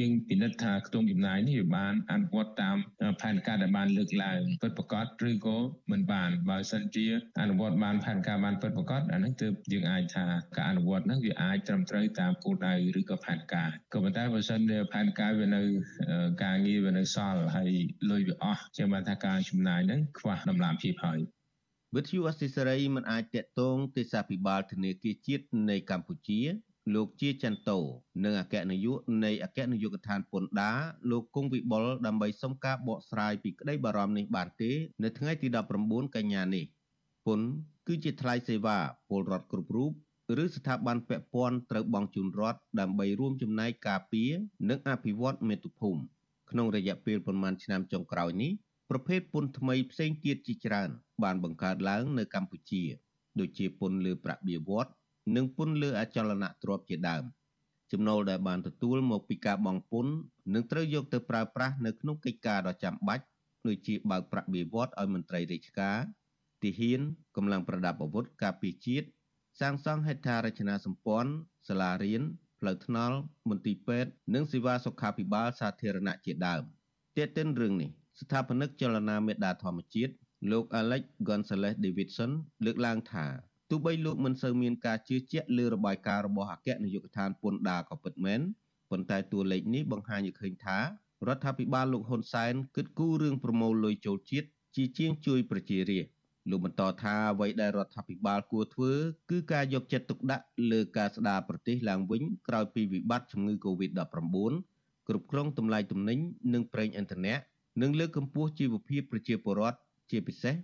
[0.00, 2.76] យើងពិនិត្យថាខ្ទង់ចំណាយនេះវាបានអនុវត្តតាម
[3.20, 5.58] ផែនការដែលបានលើកឡើងពិតប្រាកដឬក៏
[5.90, 7.06] មិនបានបើសិនជា
[7.40, 10.26] អនុវត្តបានផែនការបានពិតប្រាកដអានេះទើបយើងអាចថា
[10.56, 15.62] ការអនុវត្តហ្នឹងវាអាចត្រឹមត្រូវតាមគោលដៅឬក៏ផែនការក៏ប៉ុន្តែបើសិនជាផែនការវានៅ
[16.44, 17.72] ការងារវានៅសល់ហើយ
[18.10, 21.20] លុយវាអស់ចាំបានថាការចំណាយហ្នឹងខ្វះតម្លាភាពហើយ
[21.96, 26.40] វិទ្យុអសិសរីមិនអាចតកតងទេសាភិបាលធនាគារជាតិនៃកម្ពុជា
[26.94, 27.78] លោកជាចន្ទោ
[28.24, 30.78] និងអគ្គនាយកនៃអគ្គនាយកដ្ឋានពន្ធដារ
[31.10, 34.72] លោកគង់វិបុលដើម្បីសុំការបកស្រាយពីក្តីបារម្ភនេះបានទេ
[35.02, 35.48] នៅថ្ងៃទី
[35.82, 36.64] 19កញ្ញានេះ
[37.26, 37.48] ពន្ធ
[37.86, 38.78] គឺជាថ្លៃសេវា
[39.08, 39.90] ពលរដ្ឋគ្រប់រូប
[40.42, 44.30] ឬស្ថាប័នពាក់ព័ន្ធត្រូវបង់ជូនរដ្ឋដើម្បីរួមចំណែកការពារ
[44.68, 46.00] និងអភិវឌ្ឍមាតុភូមិ
[46.50, 48.52] ក្នុងរយៈពេលប្រមាណឆ្នាំចុងក្រោយនេះ
[48.94, 50.90] ប្រភេទពន្ធថ្មីផ្សេងទៀតជាច្រើន
[51.22, 52.82] បានបង្កើតឡើងនៅកម្ពុជា
[53.40, 54.92] ដូចជាពន្ធលើប្រាក់បៀវត្ស
[55.36, 57.24] និងពន្ធលើអចលនទ្រព្យជាដើម
[57.92, 60.14] ចំណូលដែលបានទទួលមកពីការបង់ពន្ធ
[60.54, 63.24] នឹងត្រូវយកទៅប្រើប្រាស់នៅក្នុងកិច្ចការដ៏ចាំបាច់
[63.66, 65.98] ដូចជាបើកប្រាក់បៀវត្សឲ្យមន្ត្រីរាជការ
[66.62, 67.00] ទាហាន
[67.36, 69.06] កម្លាំងប្រដាប់អាវុធការពារជាតិ
[69.60, 71.32] សាងសង់ហេដ្ឋារចនាសម្ព័ន្ធ
[71.68, 72.22] សាលារៀន
[72.58, 73.16] ផ្លូវថ្នល់
[73.48, 76.62] មន្ទីរពេទ្យនិងសេវាសុខាភិបាលសាធារណៈជាដើម
[77.16, 80.12] ទាក់ទិនរឿងនេះ ស្ថាបនិកចលនាមេដាធម្មជាតិ
[80.50, 82.30] លោក Alex Gonzalez Davidson
[82.64, 83.26] លើកឡើងថា
[83.70, 88.40] ទោះបីលោកមិនសូវមានការជឿជាក់លើរបាយការណ៍របស់អគ្គនាយកដ្ឋានពន្ធដារក៏ពិតមែន
[88.90, 90.78] ប៉ុន្តែតួលេខនេះបង្ហាញឲ្យឃើញថា
[91.28, 96.12] រដ្ឋាភិបាលលោកហ៊ុនសែនគិតគូររឿងប្រមូលលុយចូលជាតិជាជាងជួយប្រជារាស្ត្រ
[96.50, 98.92] លោកបន្តថាអ្វីដែលរដ្ឋាភិបាលគួរធ្វើ
[99.30, 104.52] គឺការយកចិត្តទុកដាក់លើការស្ដារប្រទេសឡើងវិញក្រោយពីវិបត្តិជំងឺ Covid-19
[105.06, 106.18] គគ្រប់គ្រងតម្លៃទំនិញ
[106.54, 107.34] និងប្រេងឥន្ធនៈ
[107.80, 109.78] និងលើកកម្ពស់ជីវភាពប្រជាពលរដ្ឋ
[110.10, 110.54] ជាពិសេស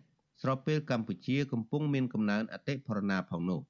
[0.43, 3.61] ស្របពេលកម្ពុជាកំពុងមានកំណើនអតិផរណាផងនោះ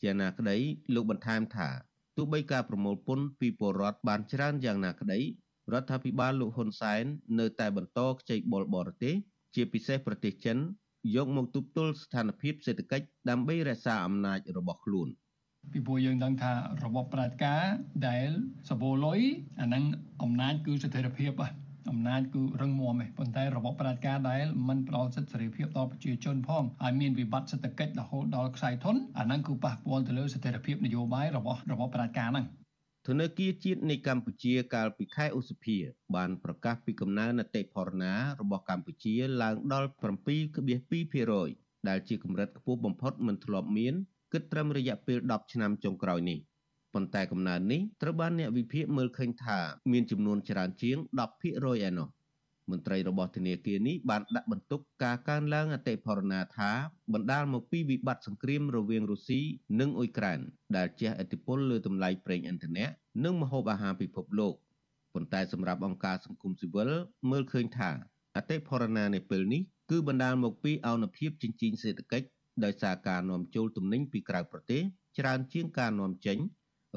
[0.00, 0.56] ជាណាក្តី
[0.94, 1.68] លោកបន្ថែមថា
[2.16, 5.20] ទោះបីការប្រមូលពន្ធពីពលរដ្ឋបានច្រើនយ៉ាងណាក្តី
[5.72, 7.04] រដ្ឋាភិបាលលោកហ៊ុនសែន
[7.38, 9.14] នៅតែបន្តខ្ចីបុលបរទេស
[9.54, 10.58] ជាពិសេសប្រទេសចិន
[11.16, 15.08] យកមកទប់ទល់ស្ថានភាពសេដ្ឋកិច្ចដើម្បីរក្សាអំណាចរបស់ខ្លួន
[15.72, 16.52] ពីព្រោះយើងដឹងថា
[16.84, 17.62] របបប្រជាការ
[18.08, 18.28] ដែល
[18.70, 19.20] សបូលុយ
[19.60, 19.84] អាហ្នឹង
[20.22, 21.32] អំណាចគឺស្ថិរភាព
[21.90, 32.46] អំណាចគឺរឹងមាំឯងប៉ុន្តែរបបប្រជាការដែលមិនផ្ដល់សិទ្ធិសេរីភាពដល់ប្រជាជនផងហើយមានវិបត្តិសេដ្ឋកិច្ចរហូតដល់ខ្សែធនអាហ្នឹងគឺប៉ះពាល់ទៅលើស្ថិរភាពនយោបាយរបស់របបប្រជាការហ្នឹង
[33.06, 35.76] ធនធានជាតិនៃកម្ពុជាកាលពីខែឧសភា
[36.16, 39.88] បានប្រកាសពីកំណើនអតិផរណារបស់កម្ពុជាឡើងដល់
[40.68, 43.94] 7.2%ដែលជាកម្រិតខ្ពស់បំផុតមិនធ្លាប់មាន
[44.32, 46.38] គិតត្រឹមរយៈពេល10ឆ្នាំចុងក្រោយនេះ
[46.98, 49.58] ប៉ុន្តែកំណើននេះត្រូវបានអ្នកវិភាគមើលឃើញថា
[49.92, 50.96] មានចំនួនច្រើនជាង
[51.38, 52.08] 10%ឯណោះ
[52.70, 56.70] មន្ត្រីរបស់ធនាគារនេះបានដាក់បន្ទុកការកើនឡើងអតិផរណាថា
[57.12, 59.40] បណ្ដាលមកពីវិបត្តិសង្គ្រាមរវាងរុស្ស៊ី
[59.80, 60.40] និងអ៊ុយក្រែន
[60.76, 62.86] ដែលជះឥទ្ធិពលលើតម្លៃប្រេងឥន្ធនៈ
[63.24, 64.54] និងម្ហូបអាហារពិភពលោក
[65.14, 66.90] ប៉ុន្តែសម្រាប់អង្គការសង្គមស៊ីវិល
[67.30, 67.90] មើលឃើញថា
[68.36, 72.28] អតិផរណានៅពេលនេះគឺបណ្ដាលមកពីអនុភាពចិញ្ចីសេដ្ឋកិច្ច
[72.64, 74.82] ដោយសារការនាំចូលទំនិញពីក្រៅប្រទេស
[75.18, 76.38] ច្រើនជាងការនាំចេញ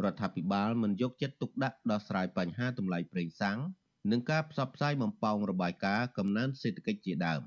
[0.03, 3.59] រដ្ឋាភិបាលមិនយកចិត្តទុកដាក់ដោះស្រាយបញ្ហាតម្លៃប្រេងសាំង
[4.11, 7.41] និងការផ្សព្វផ្សាយបំពងរបាយការណ៍កំណើនសេដ្ឋកិច្ចជាដើម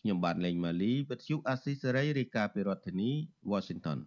[0.00, 3.10] ខ្ញុំបាទលេងម៉ាលីវិទ្យុអាស៊ីសេរីរាយការណ៍ពីរដ្ឋធានី
[3.52, 3.98] Washington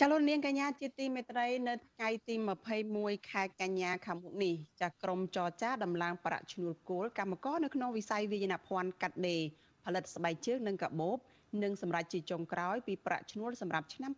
[0.00, 2.34] ចលនានាងកញ្ញាជាទីមេត្រីនៅថ្ងៃទី
[2.82, 9.42] 21ខែកញ្ញាខាងមុខនេះចាក្រមចរចាដំឡើងប្រាក់ឈ្នួលគោលកម្មករនៅក្នុងវិស័យវិញ្ញាណភ័ណ្ឌកាត់ដេរ
[9.84, 11.18] ផលិតស្បែកជើងនិងកាបូប
[11.62, 14.12] និងសម្រាប់ជាចុងក្រោយពីប្រាក់ឈ្នួលសម្រាប់ឆ្នាំ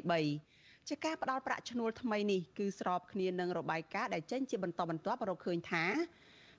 [0.00, 5.84] 2023ជាការផ្ដល់ប្រាក់ឈ្នួលថ្មីនេះគឺស្របគ្នានឹងរបាយការណ៍ដែលចេញជាបន្តបន្ទាប់រកឃើញថា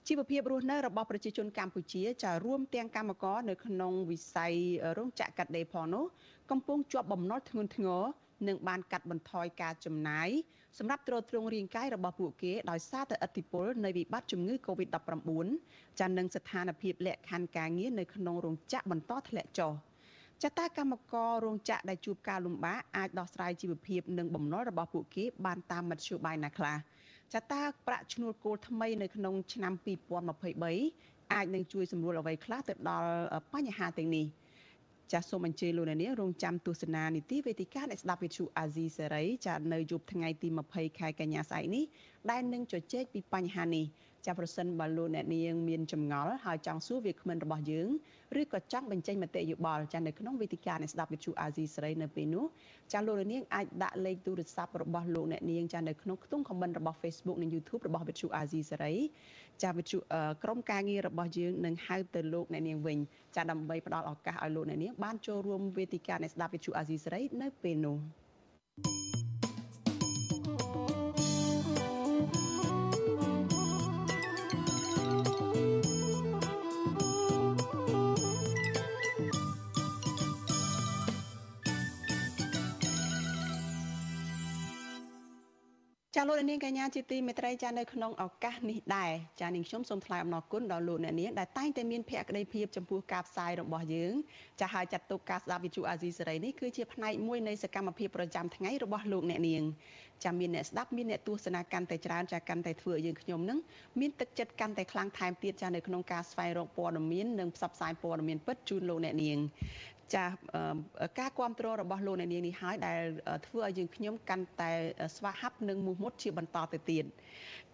[0.08, 4.54] ជីវភាពរស់នៅរបស់ប្រជាជនកម្ពុជាចារួមទាំងកម្មករនៅក្នុងវិស័យ
[4.98, 6.06] រោងចក្រកាត់ដេរផងនោះ
[6.52, 8.04] កំពុងជាប់បំណុលធ្ងន់ធ្ងរ
[8.48, 10.30] និងបានកាត់បន្ថយការចំណាយ
[10.80, 15.30] សម្រាប់ទ្រទ្រង់រាងកាយរបស់ពួកគេដោយសារតែឥទ្ធិពលនៃវិបត្តិជំងឺ Covid-19
[15.99, 19.71] ចានឹងស្ថានភាពលក្ខខណ្ឌការងារនៅក្នុងរោងចក្របន្តធ្លាក់ចុះ
[20.43, 26.76] ចតាកម្មកររោងចក្រដែលជួបការលំបាកអាចដោះស្រាយជីវភាពនិងបំណុលរបស់ពួកគេបានតាមមធ្យោបាយណាខ្លះ
[27.34, 29.73] ចតាប្រាក់ឈ្នួលគោលថ្មីនៅក្នុងឆ្នាំ
[30.53, 33.09] 2023អាចនឹងជួយសម្រួលអ្វីខ្លះទៅដល់
[33.53, 34.26] បញ្ហាទាំងនេះ
[35.12, 41.84] ចាសសូមអញ្ជើញលោកអ្នកនាងរងចាំទស្សនានីតិវេទិកាអ្នកស្ដាប់វិទ្យុអាស៊ីសេរីចានៅយប់ថ្ងៃទី20ខែកញ្ញាស្អែកនេះ
[42.32, 43.86] ដែលនឹងជជែកពីបញ្ហានេះ
[44.26, 47.89] ចាប្រសិនបើលោកអ្នកនាងមានចម្ងល់ហើយចង់សួរវាគ្មិនរបស់យើង
[48.42, 52.46] ឬក៏ចង់បញ្ចេញមតិយោបល់ចានៅក្នុងវេទិកានៃស្ដាប់វិទ្យុអាស៊ីសេរីនៅពេលនោះ
[52.94, 58.94] ចាលោកអ្នកនាងអាចដាក់លេខទូរស័ព្ទរបស់លោកអ្នកនាងចានៅក្នុងខ្ទង់ comment របស់ Facebook និង YouTube របស់វិទ្យុអាស៊ីសេរី
[59.64, 59.98] ចាវិទ្យុ
[60.44, 62.98] ក្រុមការងាររបស់យើងនឹងហៅទៅលោកអ្នកនាងវិញ
[63.36, 67.98] ចាដើម្បីផ្ដល់ឱកាសឲ្យលោកអ្នកនាងបានចូលរួមវេទិកានៃស្ដាប់វិទ្យុអាស៊ីសេរីនៅពេលនោះ
[68.84, 69.05] thank you
[86.18, 89.11] ចាលោកនាងកញ្ញាជាទីមេត្រីចានៅក្នុងឱកាសនេះដែរ
[89.41, 94.13] ចានាងខ្ញុំសូមថ្លែងអំណរគុណដល់លោកអ្នកនាងដែលតែងតែមានភក្ដីភាពចំពោះការផ្សាយរបស់យើង
[94.61, 99.63] ចាហើយចាត់ទុកការស្ដាប់វិទ្យុអាស៊ីសេរីនេះគឺជាផ្នែកមួយនៃសកម្មភាពប្រចាំថ្ងៃរបស់លោកអ្នកនាង
[100.24, 103.59] ចាមានអ្នកស្ដាប់មានអ្នកទស្សនាកាន់តែច្រើនចាកាន់តែធ្វើឲ្យយើងខ្ញុំនឹង
[103.99, 109.38] មានទឹកចិត្តកាន់តែខ្លាំងថែមទៀតចានៅក្នុងការស្វែងរកព័ត៌មាននិងផ្សព្វផ្សាយព័ត៌មានពិតជូនលោកអ្នកនាង
[110.14, 110.26] ចា
[111.20, 113.01] ការគ្រប់គ្រងរបស់លោកអ្នកនាងនេះហើយដែល
[113.47, 114.72] ធ្វើឲ្យយើងខ្ញុំកាន់តែ
[115.16, 117.06] ស្វាហាប់និងមោះមុតជាបន្តទៅទៀត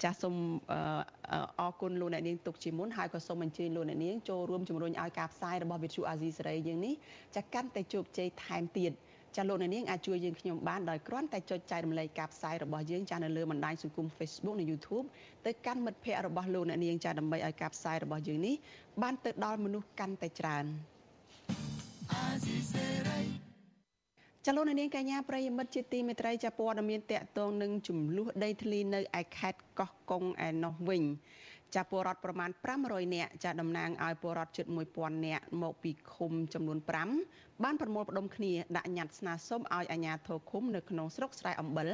[0.03, 0.36] ចាសសូម
[1.59, 6.93] អរគុណលោកអ្នកនាងទុកជាមុនហើយក៏សូមអញ្ជើញលោកអ្នកនាងចូលរួមជំរុញឲ្យការផ្សាយរបស់វិទ្យុអាស៊ីសេរីយើងនេះ
[7.36, 8.91] ចាកាន់តែជោគជ័យថែមទៀត
[9.38, 15.05] ចាលោកអ្នកនាងអាចជួយយើងខ្ញុំបានដោយគ្រាន់តែចុចចែករំលែកការផ្សាយរបស់យើងចានៅលើបណ្ដាញសង្គម Facebook និង YouTube
[15.45, 18.55] ទៅកាន់មិត្តភ័ក្តិរបស់លោកអ្នកនាងចាដើម្បីឲ្យការផ្សាយរបស់យើងនេះ
[19.01, 20.65] បានទៅដល់មនុស្សកាន់តែច្រើន
[24.45, 31.03] ចលនានាងកញ្ញាប្រិយមិត្តជាទីមេត្រីចាព័ត៌មានតកតងនឹងចំនួនដីធ្លីនៅឯខេត្តកោះកុងឯណោះវិញ
[31.76, 32.49] ចាពលរដ្ឋប្រមាណ
[32.82, 34.65] 500នាក់ចាតំណាងឲ្យពលរដ្ឋជិត
[34.95, 36.80] 1000នាក់មកពីឃុំចំនួន
[37.22, 41.89] 5បានប្រមូលផ្ដុំគ្នាដាក់ញត្តិស្នើសុំឲ្យអាជ្ញាធរឃុំនៅក្នុងស្រុកស្រែអំបិល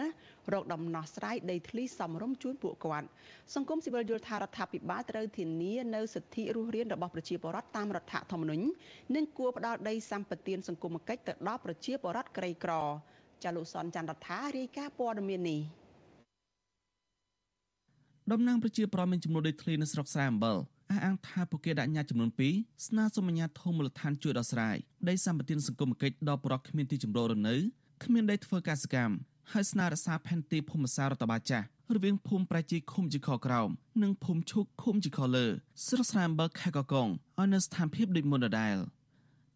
[0.53, 3.07] រកដំណោះស្រាយដីធ្លីសមរម្យជូនពួកគាត់
[3.53, 8.65] សង្គមស៊ីវិលយល់ថារដ្ឋាភិបាលត្រូវធានានៅសិទ្ធិរស់រានរបស់ប្រជាពលរដ្ឋតាមរដ្ឋធម្មនុញ្ញ
[9.15, 12.73] និងគួរផ្ដល់ដីសម្បត្តិសង្គមគិច្ចទៅដល់ប្រជាពលរដ្ឋក្រីក្រ
[13.43, 15.61] ចាលោកសនច័ន្ទរដ្ឋារាយការណ៍ព័ត៌មាននេះ
[18.33, 20.57] តំណាងប្រជាប្រដ្ឋមានចំនួនដូចគ្នានៅស្រុកស្រែអំបិល
[20.91, 24.77] អះអាងថាពួកគេដាក់ញត្តិចំនួន2ស្នើសុំអាជ្ញាធរមូលដ្ឋានជួយដោះស្រាយ
[25.09, 27.55] ដីសម្បត្តិសង្គមគិច្ចដល់ប្រកគ្មានទីជម្រករនៅ
[28.03, 29.15] គ្មានដីធ្វើកសិកម្ម
[29.51, 31.65] ហើយស្នើរក្សាផែនទីភូមិសាស្ត្ររដ្ឋបាលចាស់
[31.95, 33.69] រវាងភូមិប្រជាឃុំជាខក្រោម
[34.03, 35.45] និងភូមិឈុកឃុំជាខលើ
[35.87, 37.07] ស្រុកស្រែអំបិលខេត្តកកុង
[37.39, 38.77] ឲ្យនៅស្ថានភាពដូចមុនដដែល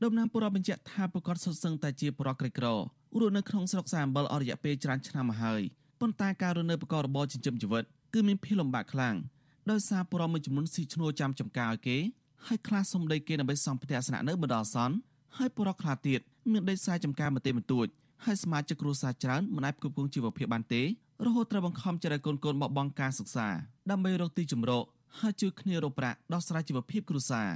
[0.04, 2.66] ដំណាងពលរដ្ឋបញ្ជាក់ថាប្រកាសសុទ្ធសឹងតែជាប្រកក្រីក្រ
[3.20, 5.62] រស់នៅក្នុងស្រុកស្រែអំបិលអស់រយៈពេលច្រើនឆ្នាំមកហើយ
[6.02, 9.16] ប៉ុន្តែការរស់នៅប្រកបរបរចិញ្ចឹមជីវិត គឺមានភាពលំបាកខ្លាំង
[9.72, 11.98] ដោយសារពលរដ្ឋមួយចំនួនស៊ីឈ្នួលចាំចំការឲ្យគេ
[12.48, 14.96] ហើយខ្លះសំដីគេដើម្បីសំផ្ទះស្នាក់នៅបណ្ដោះអាសន្ន
[15.38, 16.20] ហើយពលរដ្ឋខ្លះទៀត
[16.52, 17.88] មានដីស្រែចំការមកទេបន្ទួច
[18.26, 20.82] ហើយសមាជិកគ្រួសារច្រើនមិនអាចគ្រប់គ្រងជីវភាពបានទេ
[21.26, 23.48] រហូតត្រូវបង្ខំចិត្តឲ្យកូនកូនបបង់ការសិក្សា
[23.92, 24.84] ដើម្បីរកទីជម្រក
[25.20, 27.50] ហើយជួយគ្នារកប្រាក់ដោះស្រាយជីវភាពគ្រួសារ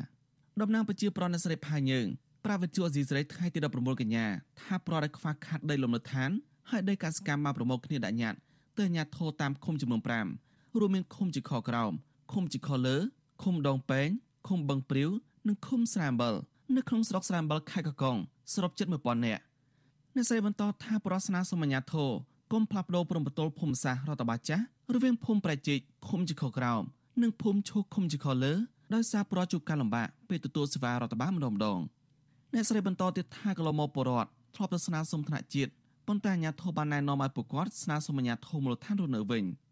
[0.62, 2.08] តំណាងប្រជាប្រដ្ឋនៅស្រីផាយើង
[2.46, 4.26] ប្រាវិទ្យាអេស៊ីស្រីថ្ងៃទី19កញ្ញា
[4.62, 6.30] ថាប្រដៃខ្វះខាតដីលំនៅឋាន
[6.70, 8.40] ហើយដីកសិកម្មមកប្រមូលគ្នាដាក់ញត្តិ
[8.78, 10.45] ទៅអាជ្ញាធរតាមឃុំចំនួន5
[10.80, 11.92] រួមមានឃុំជាខក្រោម
[12.32, 12.96] ឃុំជាខលើ
[13.44, 14.10] ឃុំដងប៉ែង
[14.48, 15.10] ឃុំបឹងព្រាវ
[15.48, 16.36] និងឃុំស្រាមបល
[16.76, 18.18] នៅក្នុងស្រុកស្រាមបលខេត្តកកុង
[18.54, 19.42] សរុបជិត1000នាក់
[20.16, 22.10] អ្នកស្រីបន្តថាប្រស្នាសមញ្ញាធរ
[22.52, 24.64] គុំផ្លាស់ប្ដូរព្រំប្រទល់ភូមិសាស្ត្ររដ្ឋបាលចាស់
[24.94, 26.82] រវាងភូមិប្រជិកឃុំជាខក្រោម
[27.22, 28.54] និងភូមិឈូកឃុំជាខលើ
[28.94, 31.80] ដោយសារប្រជុំការលំបាកពេលទទួលសេវារដ្ឋបាលម្ដងម្ដង
[32.54, 35.72] អ្នកស្រីបន្តទៀតថាកន្លងមកបរដ្ឋធ្លាប់ទៅស្នើសុំថ្នាក់ជាតិ
[36.08, 39.46] ប៉ុន្តែអាជ្ញាធរបានណែនាំឲ្យពួកគាត់ស្នើសុំអាជ្ញាធរមូលដ្ឋានរស់នៅវិញ។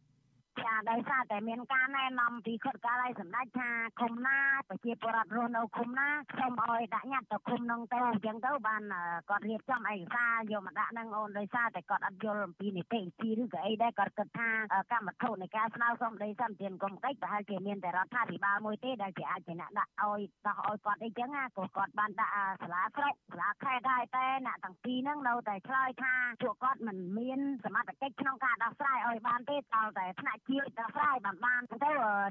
[0.60, 3.70] ចា ដោយសារតែមានការណែនាំពីខុតកាលឲ្យសម្ដេចថា
[4.00, 4.38] ឃុំណា
[4.70, 6.08] ប្រជាពលរដ្ឋរស់នៅឃុំណា
[6.38, 8.84] សូមឲ្យដាក់ញត្តិទៅឃុំនឹងទៅអញ្ចឹងទៅបាន
[9.30, 14.50] គាត់រៀបចំឯកសារយកមកដាក់នឹងអូនដោយសារតែគាត់អត់យល់អំពីនីតិវិធីឬក៏អីដែរគាត់គិតថា
[14.92, 29.62] កម្មវត្ថុនៃការស្នើសុំដីសន្តិគុំកិច្ចប្រហែលជាមានតែរដ្ឋាភិបាលមួយទេដែលជាអាចជាអ្នកដាក់ឲ្យដោះឲ្យគាត់អីចឹងណាក៏គាត់បានដាក់សាលាស្រុកសាលាខេត្តដែរតែអ្នកទាំងពីរហ្នឹងនៅតែឆ្លើយថាពួកគាត់មិនមានសមត្ថកិច្ចក្នុងការដោះស្រាយឲ្យបានទេត
[29.98, 31.76] តែថ្នាក់ជាតិដោះស្រាយបានបានទៅ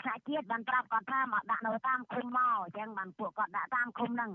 [0.05, 4.33] សហជាតិបានប្រាប់គាត់ថាមកដាក់នៅតាមឃុំមកអញ្ចឹងបានពួកគាត់ដាក់តាមឃុំហ្នឹង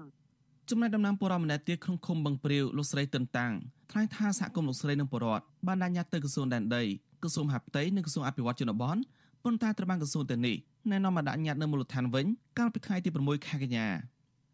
[0.70, 3.52] ចំណែកដំណាំពលរដ្ឋម្នាក់ទៀតក្នុងឃុំបឹងព្រាវលោកស្រីតិនតាំង
[3.92, 6.84] ថ្លែងថាសហគមន៍លោកស្រីនិងពលរដ្ឋបានដាក់ញត្តិទៅក្រសួងដែនដី
[7.24, 8.98] ក្រសួងមហាផ្ទៃនិងក្រសួងអភិវឌ្ឍជនបទ
[9.44, 10.56] ប៉ុន្តែត្រូវបានក្រសួងទាំងនេះ
[10.92, 12.26] ណែនាំមកដាក់ញត្តិនៅមូលដ្ឋានវិញ
[12.58, 13.88] កាលពីថ្ងៃទី6ខែកញ្ញា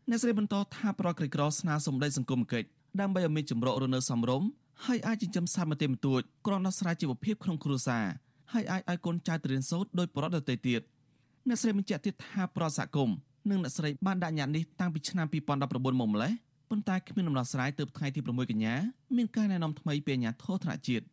[0.09, 2.67] អ្នកស្រីបន្តថាប្រក្រក្រីក្រស្នើសម្ដីសង្គមកិច្ច
[3.01, 4.43] ដើម្បីឲ្យមានចម្រោករនៅសំរុំ
[4.85, 8.05] ហើយអាចចិញ្ចឹមសត្វមកទេបន្ទួចក្រណោះស្រាយជីវភាពក្នុងគ្រួសារ
[8.53, 10.81] ហើយអាចឲ្យកូនចៅទៅរៀនសូត្រដោយប្រដទៃទៀត
[11.47, 13.15] អ្នកស្រីបញ្ជាក់ទៀតថាប្រសហគមន៍
[13.49, 16.31] និងអ្នកស្រីបានដាក់ញត្តិនេះតាំងពីឆ្នាំ2019មកម្លេះ
[16.69, 18.75] ប៉ុន្តែគ្មានដំណោះស្រាយទើបថ្ងៃទី6កញ្ញា
[19.17, 21.12] មានការណែនាំថ្មីពីអាជ្ញាធរថ្នាក់ជាតិអ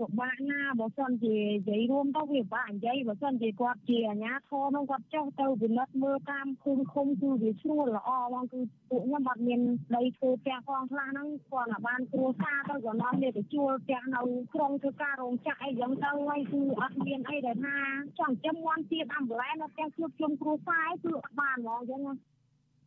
[0.00, 9.60] ពិបាកណាបើសិនជានិយាយរួមទៅវាពិបាកនិយាយបើសិនជាគាត់ជាអាជ្ញាធរនោះគាត់ចុះទៅពិនិត្យមើលតាមភូមិឃុំគឺវាស្រួលល្អបងគឺពួកខ្ញុំអត់មាន
[9.96, 14.20] ដីធ្វើផ្ទះផងខ្លះហ្នឹងគាត់តែបានគ្រួសារទៅក៏នាំគ្នាទៅជួលផ្ទះនៅ
[14.54, 17.78] ក្រុងធ្វើការរោងចក្រអីចឹងទៅហើយគឺអត់មានអីដែលថា
[18.18, 22.14] ចង់ចាំងន់ទៀតអំប្លែនៅផ្ទះជួបជុំគ្រួសារគឺអត់បានហ្មងចឹងណា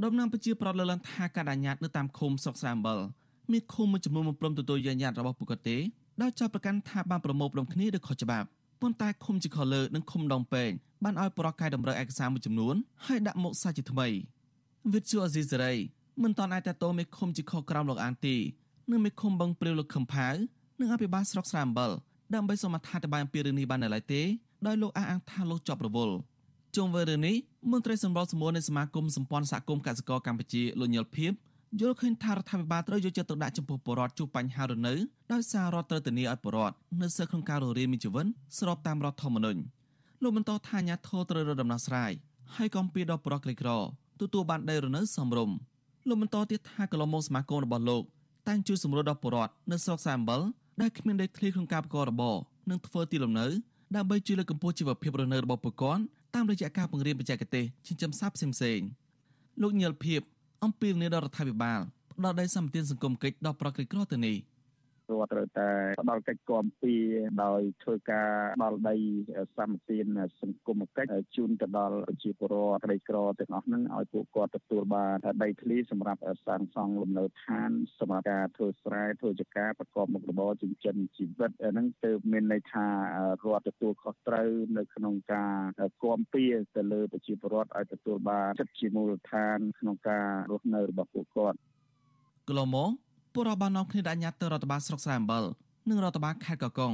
[0.03, 2.99] ដំណាងប្រជាប្រដ្ឋលើកឡើងថាការដាញ៉ាតនៅតាមឃុំស្រុកស្រាំបល
[3.51, 5.77] មានឃុំមួយចំនួនមិនព្រមទទួលយកញ៉ាតរបស់ពួកគាត់ទេ
[6.21, 8.47] ដោយចាប់ប្រកាន់ថាបានប្រមូលផ្ដុំគ្នាដោយខុសច្បាប់
[8.81, 10.69] ប៉ុន្តែឃុំជាខលើនិងឃុំដងពេង
[11.03, 14.07] បានឲ្យប្រកាសតម្រូវឯកសារមួយចំនួនហើយដាក់មកសាច់ជាថ្មី
[14.93, 15.73] វិទ្យុអេស៊ីសេរី
[16.23, 18.35] មិនតន់អាចតតមេឃុំជាខក្រោមលោកអានទី
[18.91, 20.27] និងមេឃុំបឹងព្រាវលោកខឹមផៅ
[20.79, 21.91] និងអភិបាលស្រុកស្រាមបល
[22.33, 24.21] ដើម្បីសូមអត្ថាធិប្បាយអំពីរឿងនេះបាននៅឡើយទេ
[24.67, 26.15] ដោយលោកអះអាងថាលោកជាប់រវល់
[26.75, 27.35] ជុំវិញរឿងនេះ
[27.71, 31.33] មន្ត្រីសម្របសម្រួលនៃសមាគមសម្ព័ន្ធសហគមន៍កសិករកម្ពុជាលោកញិលភៀប
[31.81, 34.93] យល់ឃើញថារដ្ឋាភិបាលត្រូវយកចិត្តទុកដាក់ចំពោះប្រជាពលរដ្ឋជួបបញ្ហារនៅ
[35.33, 38.25] ដោយសាររដ្ឋត្រូវធានាឲ្យប្រជាពលរដ្ឋនៅសិទ្ធិក្នុងការរស់រានមានជីវិត
[38.59, 39.61] ស្របតាមរដ្ឋធម្មនុញ្ញ
[40.23, 42.11] លោកបន្តថាអាញាធរត្រូវរកដំណោះស្រាយ
[42.55, 43.69] ហើយកំពីដល់ប្រជាក្រីក្រ
[44.21, 45.55] ទទួលបានដីរនៅសមរម្យ
[46.07, 48.03] លោកបន្តទៀតថាកន្លងមកសមាគមរបស់លោក
[48.47, 50.41] តែងជួយសម្រួលដល់ប្រជាពលរដ្ឋនៅស្រុកសាអំបល
[50.81, 52.35] ដែលគ្មានដីធ្លីក្នុងការប្រកបរបរ
[52.69, 53.47] និងធ្វើទីលំនៅ
[53.95, 56.03] ដើម្បីជួយលើកកម្ពស់ជីវភាពរស់នៅរបស់ប្រជាពលរដ្ឋ
[56.35, 58.87] តាមរយៈការបង្រៀនបច្ចេកទេសចិញ្ចឹមសត្វផ្សេងៗ
[59.61, 60.21] លោកញិលភៀប
[60.63, 61.79] អំពីលនីដល់រដ្ឋាភិបាល
[62.17, 64.35] ផ្ដល់ដីសម្បត្តិសង្គមកិច្ចដល់ប្រក្រតីក្រទៅនេះ
[65.11, 65.69] រដ្ឋត្រូវតែ
[66.01, 66.95] ផ្ដល់កិច្ចគាំពៀ
[67.43, 68.31] ដោយធ្វើការ
[68.63, 68.95] ដល់ដី
[69.57, 70.05] សម្បទាន
[70.41, 82.87] សង្គមកិច្ចជូនទៅដល់ប្រជាពលរដ្ឋក្រីក្រទាំងអស់ហ្នឹងឲ្យពួកគាត់ទទួលបានដីធ្លីសម្រាប់សាងសង់លំនៅឋានសម្រាប់ការធ្វើស្រែធ្វើចការប្រកបមុខរបរចិញ្ចឹមជីវិតហ្នឹងទើបមានន័យថា
[83.45, 85.55] រដ្ឋទទួលខុសត្រូវនៅក្នុងការ
[86.03, 86.45] គាំពៀ
[86.75, 91.57] ទៅលើប្រជាពលរដ្ឋឲ្យទទួលបានចិត្តជាមូលដ្ឋានក្នុងការរស់នៅរបស់ពួកគាត់
[92.47, 92.91] កន្លងមក
[93.37, 95.43] ពលរដ្ឋបាននាំគ្នាដាក់ញត្តិទៅរដ្ឋបាលស្រុកស្រែអំបិល
[95.89, 96.93] និងរដ្ឋបាលខេត្តកកុង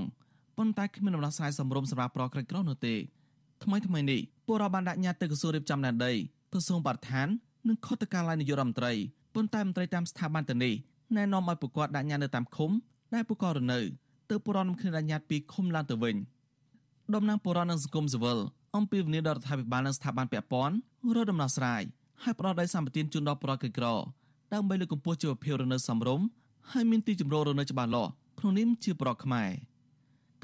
[0.57, 2.95] ប៉ុន្តែគ្មានដំណោះស្រាយសម្រុំសម្រាប់ប្រក្រតីក្រនោះទេ
[3.63, 6.13] ថ្មីថ្មីនេះពលរដ្ឋបានដាក់ញត្តិទៅក្រសួងរៀបចំដែនដី
[6.53, 7.27] ក្រសួងបរិស្ថាន
[7.67, 8.91] និងខុទ្ទកាល័យនាយករដ្ឋមន្ត្រី
[9.33, 10.73] ប៉ុន្តែមន្ត្រីតាមស្ថាប័នទៅនេះ
[11.15, 12.71] ណែនាំឲ្យពួកគាត់ដាក់ញត្តិនៅតាមឃុំ
[13.13, 13.79] ដែលពួកគាត់រនៅ
[14.29, 16.15] ទៅពលរដ្ឋនឹងគ្នាដាក់ញត្តិពីឃុំឡើងទៅវិញ
[17.15, 18.39] តំណាងពលរដ្ឋនិងសង្គមស៊ីវិល
[18.75, 20.75] អំពីវិនិយោគរដ្ឋាភិបាលនិងស្ថាប័នពាក់ព័ន្ធ
[21.15, 21.81] រកដំណោះស្រាយ
[22.23, 23.87] ហើយផ្ដល់ដីសម្បត្តិជូនដល់ប្រជាក្រីក្រ
[24.53, 26.25] ដើម្បីលើកកម្ពស់ជីវភាពរស់នៅសមរម្យ
[26.71, 29.49] ហើយមានទីជម្រករស់នៅច្បាស់លាស់ក្នុងនាមជាប្រជាខ្មែរ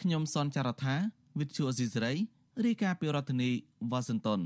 [0.02, 0.96] ខ្ញុំសនចាររថា
[1.40, 2.14] វិទ្យុអេស៊ីសរ៉ៃ
[2.66, 3.50] រាយការណ៍ពីរដ្ឋធានី
[3.92, 4.42] វ៉ាស៊ីនតោន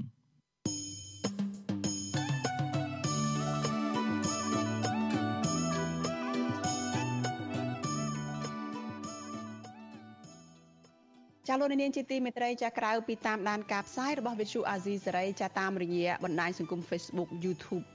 [11.48, 17.86] ចាលោកនាងជាទីមេត្រីចាក្រៅពីតាមដានការផ្សាយរបស់វិទ្យុអាស៊ីសេរីចាតាមរយៈបណ្ដាញសង្គម Facebook YouTube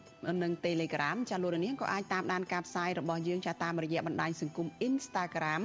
[0.42, 5.62] និង Telegram ចាលោកនាងក៏អាចតាមដានការផ្សាយរបស់យើងចាតាមរយៈបណ្ដាញសង្គម Instagram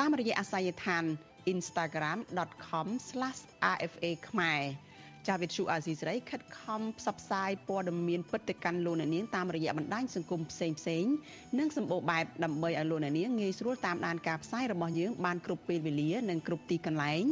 [0.00, 1.04] តាមរយៈអាសយដ្ឋាន
[1.52, 4.60] instagram.com/rfa ខ្មែរ
[5.28, 11.04] ចាវិទ្យុអាស៊ីសេរីខិតខំផ្សព្វផ្សាយព័ត៌មានពិតទៅកាន់លោកអ្នកនាងតាមរយៈបណ្ដាញសង្គមផ្សេងផ្សេង
[11.58, 17.22] និងសម្បូរបែបដើម្បីឲ្យលោកអ្នកនាងងាយស្រួលតាមដានការផ្សាយរបស់យើងបានគ្រប់ពេលវេលានិងគ្រប់ទីកន្លែង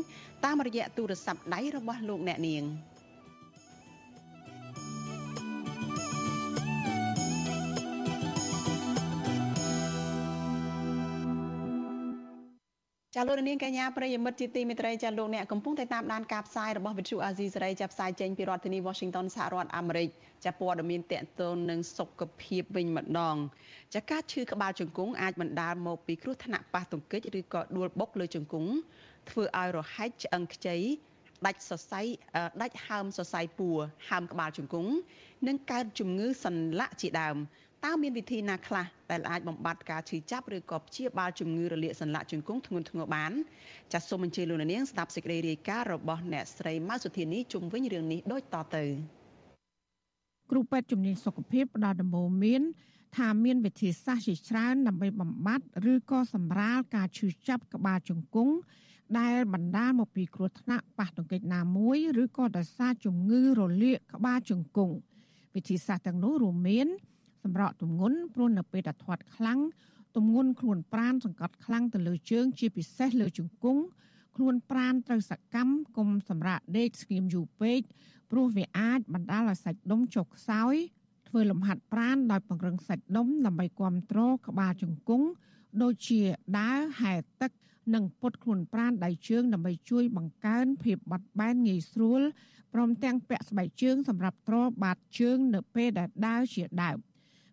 [0.44, 2.62] តាមរយៈទូរស័ព្ទដៃរបស់លោកអ្នកនាង។
[13.20, 20.08] ចាលោកនាងកញ្ញាប្រិយមិត្តជាទីមេត្រីចាលោកអ្នកកំពុងតែតាមដានការផ្សាយរបស់វិទ្យុអាស៊ីសេរីចាប់ផ្សាយចេញពីរដ្ឋធានី Washington សហរដ្ឋអាមេរិក
[20.44, 23.36] ចាព័ត៌មានតកតូននឹងសុខភាពវិញម្ដង
[23.94, 28.70] ចាការឈឺក្បាលជង្គង់អាចបណ្ដាលមកពីគ្រោះថ្នាក់ប៉ះទង្គិចឬក៏ដួលបុកលើជង្គង់
[29.30, 30.76] ធ្វើឲ្យរហែកឆ្អឹងខ្ចី
[31.46, 32.02] ដាច់សរសៃ
[32.62, 34.90] ដាច់ហើមសរសៃពួរហើមក្បាលជង្គង់
[35.46, 37.36] និងកើតជំងឺសន្លាក់ជាដើម
[37.84, 43.32] តើមានវិធីណាខ្លះដែលអាចបំបត្តិការឈឺចាប់ឬក៏ព្យាបាលជំងឺរលាកសន្លាក់ជង្គង់ធ្ងន់ធ្ងរបាន
[43.92, 48.84] ចាសសូមអញ្ជើញលោកនាងស្ដាប់សេចក្តីរាយការណ៍របស់អ្នកស្រីម៉ៅសុធានីជុំវិញរឿងនេះដូចតទៅ
[50.50, 52.62] គ្រូពេទ្យជំនាញសុខភាពផ្ដល់ដំបូន្មាន
[53.16, 58.54] ថាមានវិធីសាស្ត្រជាច្រើនដើម្បីបំបត្តិឬក៏សម្រាលការឈឺចាប់ក្បាលជង្គង់
[59.18, 64.94] ដែលបណ្ដាលមកពីគ្រោះថ្នាក់ប៉ះទង្គិចណាមួយឬក៏ដោយសារជំងឺរលាកក្បាលជង្គង់
[65.54, 66.88] វិធីសាស្ត្រទាំងនោះរួមមាន
[67.48, 69.60] សម្រក់ទម្ងន់ព្រោះនៅពេលដែលធាត់ខ្លាំង
[70.16, 73.82] ទម្ងន់ខ្លួនប្រានសង្កត់ខ្លាំងទៅលើជើង ជាពិសេសលើជង្គង់
[74.36, 77.80] ខ្លួនប្រានត្រូវសកម្មគុំសម្រាប់ដេកស្ងៀមយូរពេក
[78.30, 80.74] ព្រោះវាអាចបណ្ដាលឲ្យសាច់ដុំចុកខ្សោយ
[81.28, 85.26] ធ្វើលំហាត់ប្រានដោយពង្រឹងសាច់ដុំដើម្បីគ្រប់គ្រងក្បាលជង្គង់
[85.82, 86.20] ដូចជា
[86.58, 87.52] ដើរហែលទឹក
[87.94, 92.22] និងពុតខ្លួនប្រានដៃជើងដើម្បីជួយបង្កើនភាពបត់បែនងាយស្រួល
[92.74, 96.98] ព្រមទាំងពាក់ស្បែកជើងសម្រាប់ទ្របាតជើងនៅពេលដែលដើរជាដើម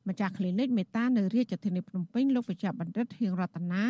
[0.10, 3.84] ម្ចាស់ clinic មេតានៅរាជធានីភ្នំពេញលោកវិជ្ជបណ្ឌិតហៀងរតនា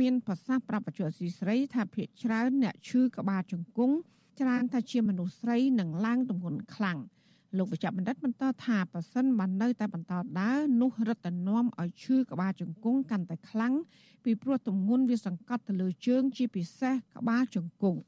[0.00, 3.94] មានប្រសាសន៍ប្រាប់បច្ចុប្បន្នស៊ីស្រីថាភ្នាក់ច្រើនអ្នកឈឺក្បាលជង្គង់
[4.40, 6.98] ច្រើនថាជាមនុស្សស្រីនឹងឡើងទម្ងន់ខ្លាំង
[7.58, 13.74] លោកវិជ្ជបណ្ឌិតបន្តថាប៉ះសិនបាននៅតែបន្តដើរនោះរឹតតែនាំឲ្យឈឺក្បាលជង្គង់កាន់តែខ្លាំង
[14.24, 18.00] ពីព្រោះទម្ងន់វាសង្កត់ទៅលើជើងជាពិសេសក្បាលជង្គង់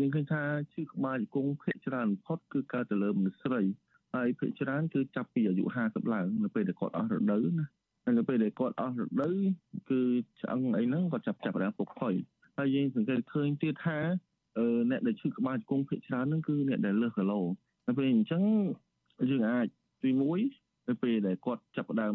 [0.00, 3.62] យើងឃើញថាឈឺក្បាលជង្គង់ភាគច្រើនបំផុតគឺកើតទៅលើមនុស្សស្រី
[4.14, 7.66] ហើយភាគច្រើនគឺចាប់ពីអាយុ50ឡើងនៅពេលដែលគាត់អស់រដូវណា
[8.04, 9.36] ហើយនៅពេលដែលគាត់អស់រដូវ
[9.90, 10.00] គឺ
[10.40, 12.14] ឆ្អឹងអីហ្នឹងគាត់ចាប់ចាប់រាំងពុកផុយ
[12.58, 13.98] ហើយយើងសង្កេតឃើញទៀតថា
[14.90, 17.40] អ្នកដែលឈឺក្បាលជង្គង់ភាគច្រើនហ្នឹងគឺអ្នកដែលលើសគីឡូ
[17.86, 18.42] នៅពេលអញ្ចឹង
[19.30, 19.66] យើងអាច
[20.02, 20.10] ទី
[20.50, 22.14] 1នៅពេលដែលគាត់ចាប់ផ្ដើម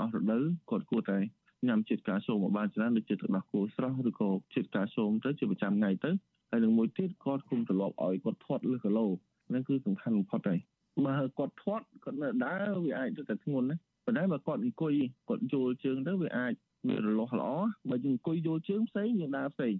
[0.00, 1.18] អស់រដូវគាត់គួរតែ
[1.66, 6.10] ញ៉ាំជាតិកាល់ស្យូមឲ្យបានច្រើនដូចជាទឹកដោះគោស្រស់ឬក៏ជាតិកាល់ស្យូមទៅជាប្រចាំថ្ងៃទៅ
[6.50, 9.06] ហើយនឹងមួយទៀតគាត់គុំត្រឡប់ឲ្យគាត់ធាត់លើសគីឡូ
[9.48, 10.60] ហ្នឹងគឺសំខាន់បំផុតហើយ
[11.06, 14.94] បើគាត់ធាត់គាត់នៅដើរវាអាចទៅតែធ្ងន់ណាប៉ុន្តែបើគាត់អង្គុយ
[15.28, 16.52] គាត់យល់ជើងទៅវាអាច
[16.88, 17.52] វារលាស់ល្អ
[17.90, 19.74] បើយើងអង្គុយយល់ជើងផ្សេងយើងដើរផ្សេង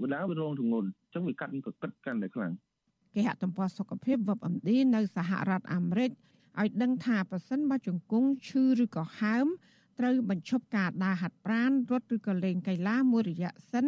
[0.00, 2.52] បើដើរវារងធ្ងន់អញ្ចឹងវាកាត់ក៏កិតកាន់តែខ្លាំង
[3.14, 6.10] គេហទំព័រសុខភាព WebMD នៅសហរដ្ឋអាមេរិក
[6.60, 9.46] ឲ្យដឹងថាប៉ះសិនបើជង្គង់ឈឺឬក៏ហើម
[9.98, 13.86] ត្រូវបញ្ឈប់ការដើរហាត់ប្រាណរត់ឬក៏លេងកីឡាមួយរយៈសិន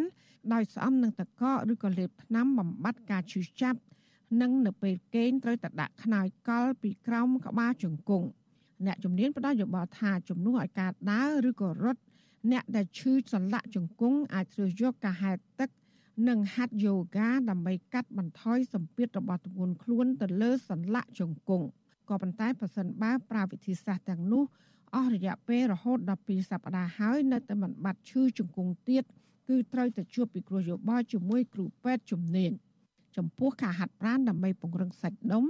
[0.53, 1.43] ដោយស្អំនឹងតកក
[1.73, 3.79] ឬក៏លេបថ្នាំបំបត្តិការឈឺចាប់
[4.41, 8.27] និងនៅពេលគេងត្រូវតែដាក់ខ្នើយកល់ពីក្រោមក្បាលជង្គង់
[8.85, 12.01] អ្នកជំនាញផ្ដល់យោបល់ថាជំនួសឲ្យការដើរឬក៏រត់
[12.51, 15.69] អ្នកដែលឈឺសន្លាក់ជង្គង់អាចជ្រើសយកការហែលទឹក
[16.27, 21.65] និងហាត់យូហ្គាដើម្បីកាត់បន្ថយសម្ពាធរបស់ទម្ងន់ខ្លួនទៅលើសន្លាក់ជង្គង់
[22.09, 24.43] ក៏ប៉ុន្តែប្រសិនបើប្រើវិធីសាស្ត្រទាំងនោះ
[24.95, 29.03] អស់រយៈពេលរហូតដល់2សប្តាហ៍ហើយនៅតែមិនបាត់ឈឺជង្គង់ទៀត
[29.49, 32.51] គឺត្រូវទៅជួបពិគ្រោះយោបល់ជាមួយគ្រូពេទ្យជំនាញ
[33.17, 35.45] ចំពោះការហាត់ប្រាណដើម្បីពង្រឹងសាច់ដុំ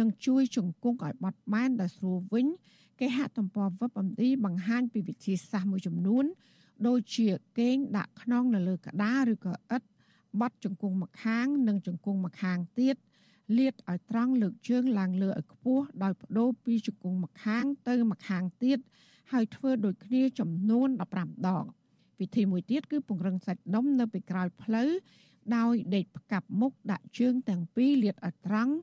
[0.00, 2.46] និងជួយជង្គង់ឲ្យបត់បែនដល់ស្រួលវិញ
[3.00, 6.24] គេហទំព័រ WebMD បង្ហាញពីវិធីសាស្ត្រមួយចំនួន
[6.86, 7.28] ដូចជា
[7.58, 9.86] គេងដាក់ខ្នងនៅលើក្តារឬក៏ឥដ្ឋ
[10.40, 12.96] បត់ជង្គង់ម្ខាង និងជង្គង់ម្ខាងទៀត
[13.58, 18.78] លាតឲ្យត្រង់លើកជើងឡើងលើឲ្យខ្ពស់ដោយបដូរពីជង្គង់ម្ខាងទៅម្ខាងទៀត
[19.32, 21.64] ហើយធ្វើដូចគ្នាចំនួន15ដង
[22.20, 24.84] វិធីមួយទៀតគឺពង្រឹងសាច់ដុំនៅពីក្រោយភ្លៅ
[25.56, 28.74] ដោយដេកផ្កាប់មុខដាក់ជើងទាំងពីរលាតឲ្យត្រង់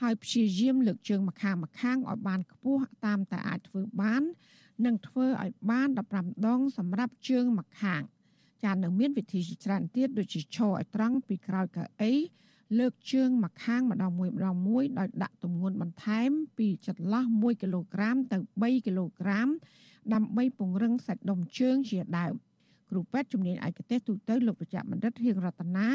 [0.00, 4.22] ហើយព្យាយាមលើកជើងម្ខាងម្ខាងឲ្យបានខ្ពស់តាមតែអាចធ្វើបាន
[4.86, 8.02] និងធ្វើឲ្យបាន15ដងសម្រាប់ជើងម្ខាង
[8.64, 12.12] ចានៅមានវិធីជាច្រើនទៀតដូចជាឈរឲ្យត្រង់ពីក្រោយកៅអី
[12.78, 19.48] លើកជើងម្ខាងម្ដងមួយម្ដងមួយដោយដាក់ទម្ងន់បន្ថែមពីចន្លោះ1គីឡូក្រាមទៅ3គីឡូក្រាម
[20.14, 22.34] ដើម្បីពង្រឹងសាច់ដុំជើងជាដើម
[22.90, 25.88] គ្រូពេទ្យជំនាញឯកទេសទូទៅលោកប្រចាំបណ្ឌិតហៀងរតនា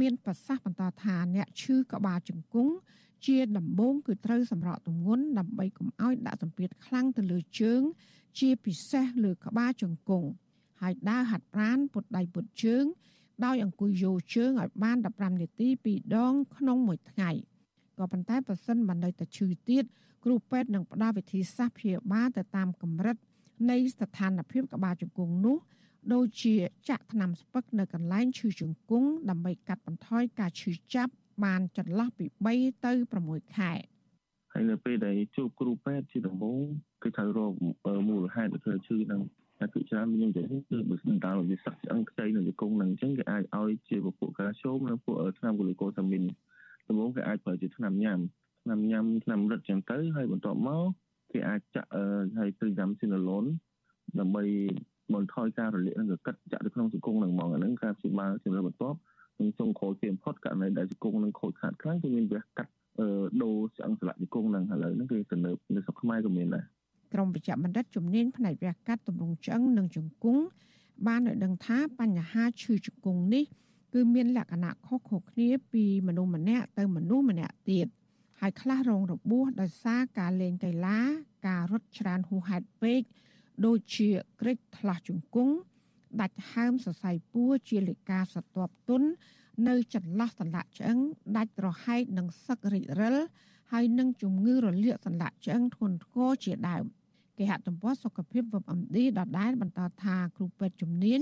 [0.00, 2.72] មានប្រសាសន៍បន្តថាអ្នកឈឺក្បាលជង្គង់
[3.26, 7.82] ជាដំបូងគឺត្រូវសម្រកទម្ងន់ដើម្បីកុំឲ្យដាក់សម្ពាធខ្លាំងទៅលើជើង
[8.38, 10.28] ជាពិសេសលើក្បាលជង្គង់
[10.80, 12.84] ហើយដើរហាត់ប្រាណពុតដៃពុតជើង
[13.44, 17.30] ដោយអង្គុយយោជើងឲ្យបាន15នាទី2ដងក្នុងមួយថ្ងៃ
[17.98, 19.84] ក៏ប៉ុន្តែប្រសិនបើនៅតែឈឺទៀត
[20.24, 23.16] គ្រូពេទ្យនឹងផ្ដល់វិធីសាស្ត្រព្យាបាលទៅតាមកម្រិត
[23.70, 25.56] នៃស្ថានភាពក្បាលជង្គង់នោះ
[26.12, 26.54] ដូចជា
[26.88, 31.12] ចាក់ថ្នាំស្ពឹកនៅកន្លែងឈឺជង្គង់ដើម្បីកាត់បន្ថយការឈឺចាប់
[31.44, 32.92] បានចន្លោះពី3ទៅ
[33.24, 33.72] 6ខែ
[34.52, 36.58] ហើយនៅពេលដែលជួបគ្រូពេទ្យជាដំបូង
[37.02, 37.52] គឺត្រូវរក
[38.08, 39.20] មូលហេតុដែលធ្វើឈឺនឹង
[39.58, 46.22] តែគឺច្រើនមាននិយាយគឺបើស្ដារវាសឹកឆ្អឹងខ្ចីនៅជង្គង់នឹងអញ្ចឹងគេអាចឲ្យជាពពួកកាល់ស្យូមនិងពួកថ្នាំកូលីកូសាមីន
[46.88, 48.18] ដំបូងគេអាចប្រើជាថ្នាំញ៉ាំ
[48.64, 50.84] ថ្នាំញ៉ាំថ្នាំរឹតអញ្ចឹងទៅហើយបន្ទាប់មក
[51.32, 51.90] គេអាចចាក់
[52.38, 53.44] ហើយទៅយ៉ាំស៊ីណាឡូន
[54.20, 54.44] ដើម្បី
[55.14, 58.98] បន្ថយការរលាកនិងកកិតចាក់ទៅក្នុងជង្គង់នឹងហ្មងអាហ្នឹងការព្យាបាលជំរឿនបន្ទាប់
[59.40, 62.72] នឹងចុងក្រោយគេបំផុតករណីដែលជង្គង់នឹងខូចខាតខ្លាំងគឺមានវះកាត់
[63.42, 66.64] ដូរឆ្អឹងសន្លាក់ជង្គង់នឹងឥឡូវហ្នឹងគឺទំនើបនៅស្រុកខ្មែរក៏មានដែរ
[67.14, 70.42] ក្រមវិជ្ជបណ្ឌិតជំនាញផ្នែកវះកាត់ទម្រង់ឆ្អឹងនិងជង្គង់
[71.06, 73.44] បានឲ្យដឹងថាបញ្ហាឈឺជង្គង់នេះ
[73.94, 77.86] គឺមានលក្ខណៈខុសៗគ្នាពីមនុស្សម្នាក់ទៅមនុស្សម្នាក់ទៀត
[78.40, 80.98] ហើយខ្លះរងរបួសដោយសារការលេងកីឡា
[81.46, 83.00] ការរត់ច្រើនហួសហេតុពេក
[83.64, 85.54] ដូចជាក្រិចថ្លាស់ជង្គង់
[86.20, 89.02] ដាច់ហើមសរសៃពួរជាលិកាសត្វទុន
[89.68, 90.98] នៅចន្លោះសន្លាក់ឆ្អឹង
[91.36, 93.16] ដាច់រហែកនិងសឹករិចរិល
[93.72, 96.84] ហើយនឹងជំងឺរលាកសន្លាក់ឆ្អឹងធ្ងន់ធ្ងរជាដើម
[97.38, 101.20] គេហទំព័រសុខភាព WebMD ដដែលបន្តថាគ្រូពេទ្យជំនាញ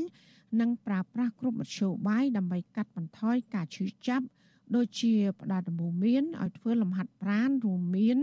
[0.60, 4.26] នឹងប្រើប្រាស់គ្រប់មធ្យោបាយដើម្បីកាត់បន្ថយការឈឺចាប់
[4.74, 8.18] ដូចជាផ្ដល់ដំបូន្មានឲ្យធ្វើលំហាត់ប្រាណរួមមាន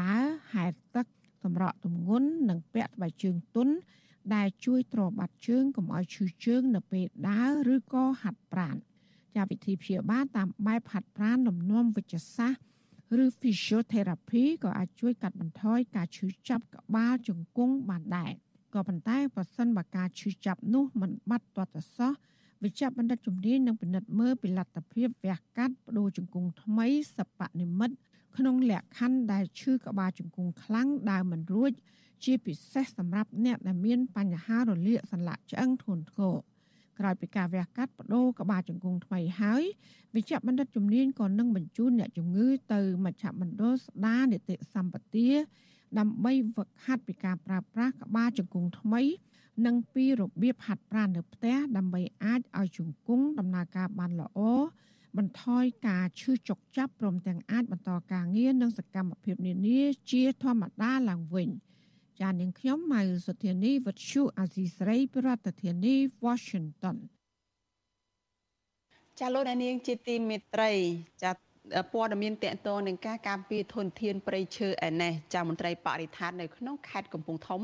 [0.00, 1.06] ដើរហែលទឹក
[1.42, 3.74] សម្រក់ទម្ងន់និងពាក់ស្បែកជើងទន់
[4.34, 8.76] ដែលជួយទ្របាត់ជើងកុំឲ្យឈឺជើង នៅពេលដើរឬក៏ហាត់ប្រាណ
[9.36, 18.32] ចាវិធីព្យាបាលតាមបែបហាត់ប្រាណលំនាំវិជ្ជសាស្ត្រឬ physiotherapy ក៏អាចជួយកាត់បន្ថយការឈឺចាប់ក្បាលជង្គង់បានដែរ
[18.74, 22.12] ក៏ប៉ុន្តែបើសិនបើការឈឺចាប់នោះមិនបាត់ទាត់ទៅសោះ
[22.62, 27.96] វិជ្ជបណ្ឌិតជំនាញនឹងពិនិត្យមើលពីលទ្ធភាពវះកាត់បដូរជង្គង់ថ្មីសពនិមិត្ត
[28.36, 31.72] ក្នុងលក្ខខណ្ឌដែលឈឺក្បាលជង្គង់ខ្លាំងដើរមិនរួច
[32.24, 36.36] ជាពិសេសសម្រាប់អ្នកដែលមានបញ្ហារលាកសន្លាក់ឆ្អឹងធ្ងន់ធ្ងរ
[36.98, 39.62] ក្រោយពីការវះកាត់បដូរក្បាលជង្គង់ថ្មីហើយ
[40.14, 45.28] វិជ្ជបណ្ឌិតជំនាញក៏នឹងបញ្ជូនអ្នកជំងឺទៅមជ្ឈមណ្ឌលស្ដារនីតិសម្បទា
[45.98, 49.02] ដើម្បីវឹកហាត់ពីការប្រើប្រាស់ក្បាលជង្គង់ថ្មី
[49.66, 54.40] និងពីរបៀបហាត់ប្រាណនៅផ្ទះដើម្បីអាចឲ្យជង្គង់ដំណើរការបានល្អ
[55.18, 61.48] បន្ថយការឈឺចុកចាប់ព្រមទាំងអាចបន្តការងារនិងសកម្មភាពនានាជាធម្មតាឡើងវិញ
[62.20, 66.96] ចាននាងខ្ញុំម៉ៅសុធានីវັດឈូអាស៊ីស្រីប្រធានាធិបតី Washington
[69.18, 70.70] ចាលោកនាងជាទីមេត្រី
[71.22, 71.32] ចា
[71.92, 77.62] ព័ត៌មានតកតងនឹងការការពារធនធានព្រៃឈើឯនេះចាមន្ត្រីបរិស្ថាននៅក្នុងខេត្តកំពង់ធំ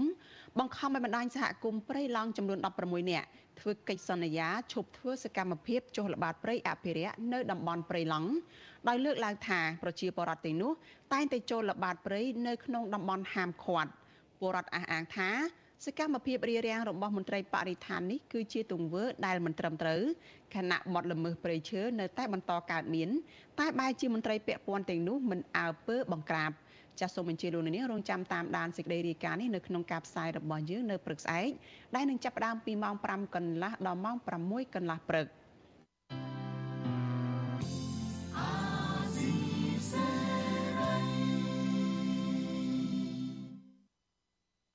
[0.59, 3.27] បង្ខំឲ្យបណ្ដាញសហគមន៍ព្រៃឡង់ចំនួន16នាក់
[3.61, 8.31] ធ្វើកិច្ចសន្យាឈប់ធ្វើសកម្មភាពចុះល្បាតព្រៃអភិរក្សនៅតំបន់ព្រៃឡង់
[8.89, 10.73] ដោយលើកឡើងថាប្រជាពលរដ្ឋទីនោះ
[11.13, 13.91] តែងតែចូលល្បាតព្រៃនៅក្នុងតំបន់ហាមឃាត់
[14.39, 15.31] ពលរដ្ឋអះអាងថា
[15.85, 20.03] សកម្មភាពរារាំងរបស់មន្ត្រីបរិស្ថាននេះគឺជាទង្វើដែលមិនត្រឹមត្រូវ
[20.55, 23.09] ខណៈបទល្មើសព្រៃឈើនៅតែបន្តកើតមាន
[23.61, 26.51] តែបែរជាមន្ត្រីពាក់ព័ន្ធទាំងនោះមិនអើពើបង្ក្រាប
[27.01, 31.51] ចាសសូមអញ្ជើញលោកនាងរងចាំតាមដានសេចក្តីរាយការណ៍នេះនៅក្នុងការផ្សាយរបស់យើងនៅព្រឹកស្អែក
[31.95, 34.17] ដែលនឹងចាប់ផ្ដើមពីម៉ោង5កន្លះដល់ម៉ោង
[34.47, 35.27] 6កន្លះព្រឹក។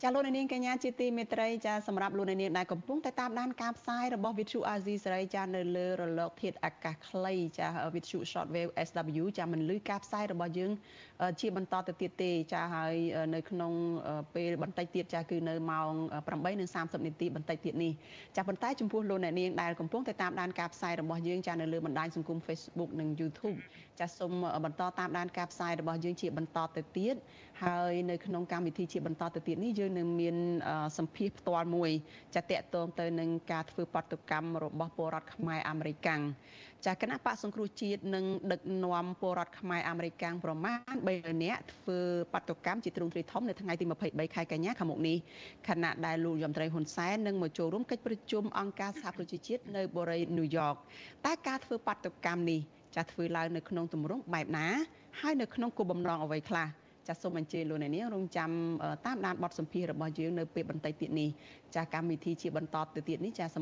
[0.05, 10.71] ចាលោកនាងកញ្ញាជាទីមេត្រីចាសម្រាប់លោកនាងដែលកំពុងតែតាមដានការផ្សាយរបស់ Vithu Azizi សេរីចានៅលើរលកធាតុអាកាសខ្លីចា Vithu Shortwave SW ចាមិនលឺការផ្សាយរបស់យើង
[11.41, 12.95] ជាបន្តទៅទៀតទេចាហើយ
[13.35, 13.73] នៅក្នុង
[14.35, 15.91] ពេលបន្តិចទៀតចាគឺនៅម៉ោង
[16.49, 17.91] 8:30នាទីបន្តិចទៀតនេះ
[18.35, 23.57] ចាប៉ុន្តែចំពោះលោកអ្នកនាងដែលកំពុងតែតាមដានការផ្សាយរបស់យើងចានៅលើបណ្ដាញសង្គម Facebook និង YouTube
[23.99, 24.31] ចាសូម
[24.65, 27.15] បន្តតាមដានការផ្សាយរបស់យើងជាបន្តទៅទៀត
[27.63, 30.35] ហើយនៅក្នុងកម្មវិធីជាបន្តទៅទៀតនេះយើងនឹងមាន
[30.97, 31.91] សម្ភារផ្ទាល់មួយ
[32.35, 36.21] ចាតកតងទៅនឹងការធ្វើបាតុកម្មរបស់ពលរដ្ឋខ្មែរអាមេរិកាំង
[36.85, 41.99] ចាគណៈបកសង្គ្រោះជាតិនឹងដឹកនាំពលរដ្ឋខ្មែរអាមេរិកាំងប្រមាណ3នាក់ធ្វើ
[42.33, 45.17] បាតុកម្មជាទ្រង់ទ្រាយធំនៅថ្ងៃទី23ខែកញ្ញាខាងមុខនេះ
[45.67, 50.75] ខណៈដែលលោកយមត្រីហ៊ុនសែននឹងមកចូលរួមកិច្ចប្រជុំអង្គការសហប្រជាជាតិនៅបូរីញូវយ៉ក
[51.25, 52.59] តែការធ្វើបាតុកម្មនេះ
[52.95, 54.67] ចាធ្វើឡើងនៅក្នុងទម្រង់បែបណា
[55.21, 56.67] ហើយនៅក្នុងគោលបំណងអ្វីខ្លះ
[57.07, 58.49] ចាសសូមអញ្ជើញលោកអ្នកនាងរងចាំ
[59.05, 61.29] តាមដានបទសម្ភាសន៍របស់យើងនៅពេលបន្តិចទៀតនេះ
[61.75, 63.57] ចាសកម្មវិធីជាបន្តទៅទៀតនេះចាស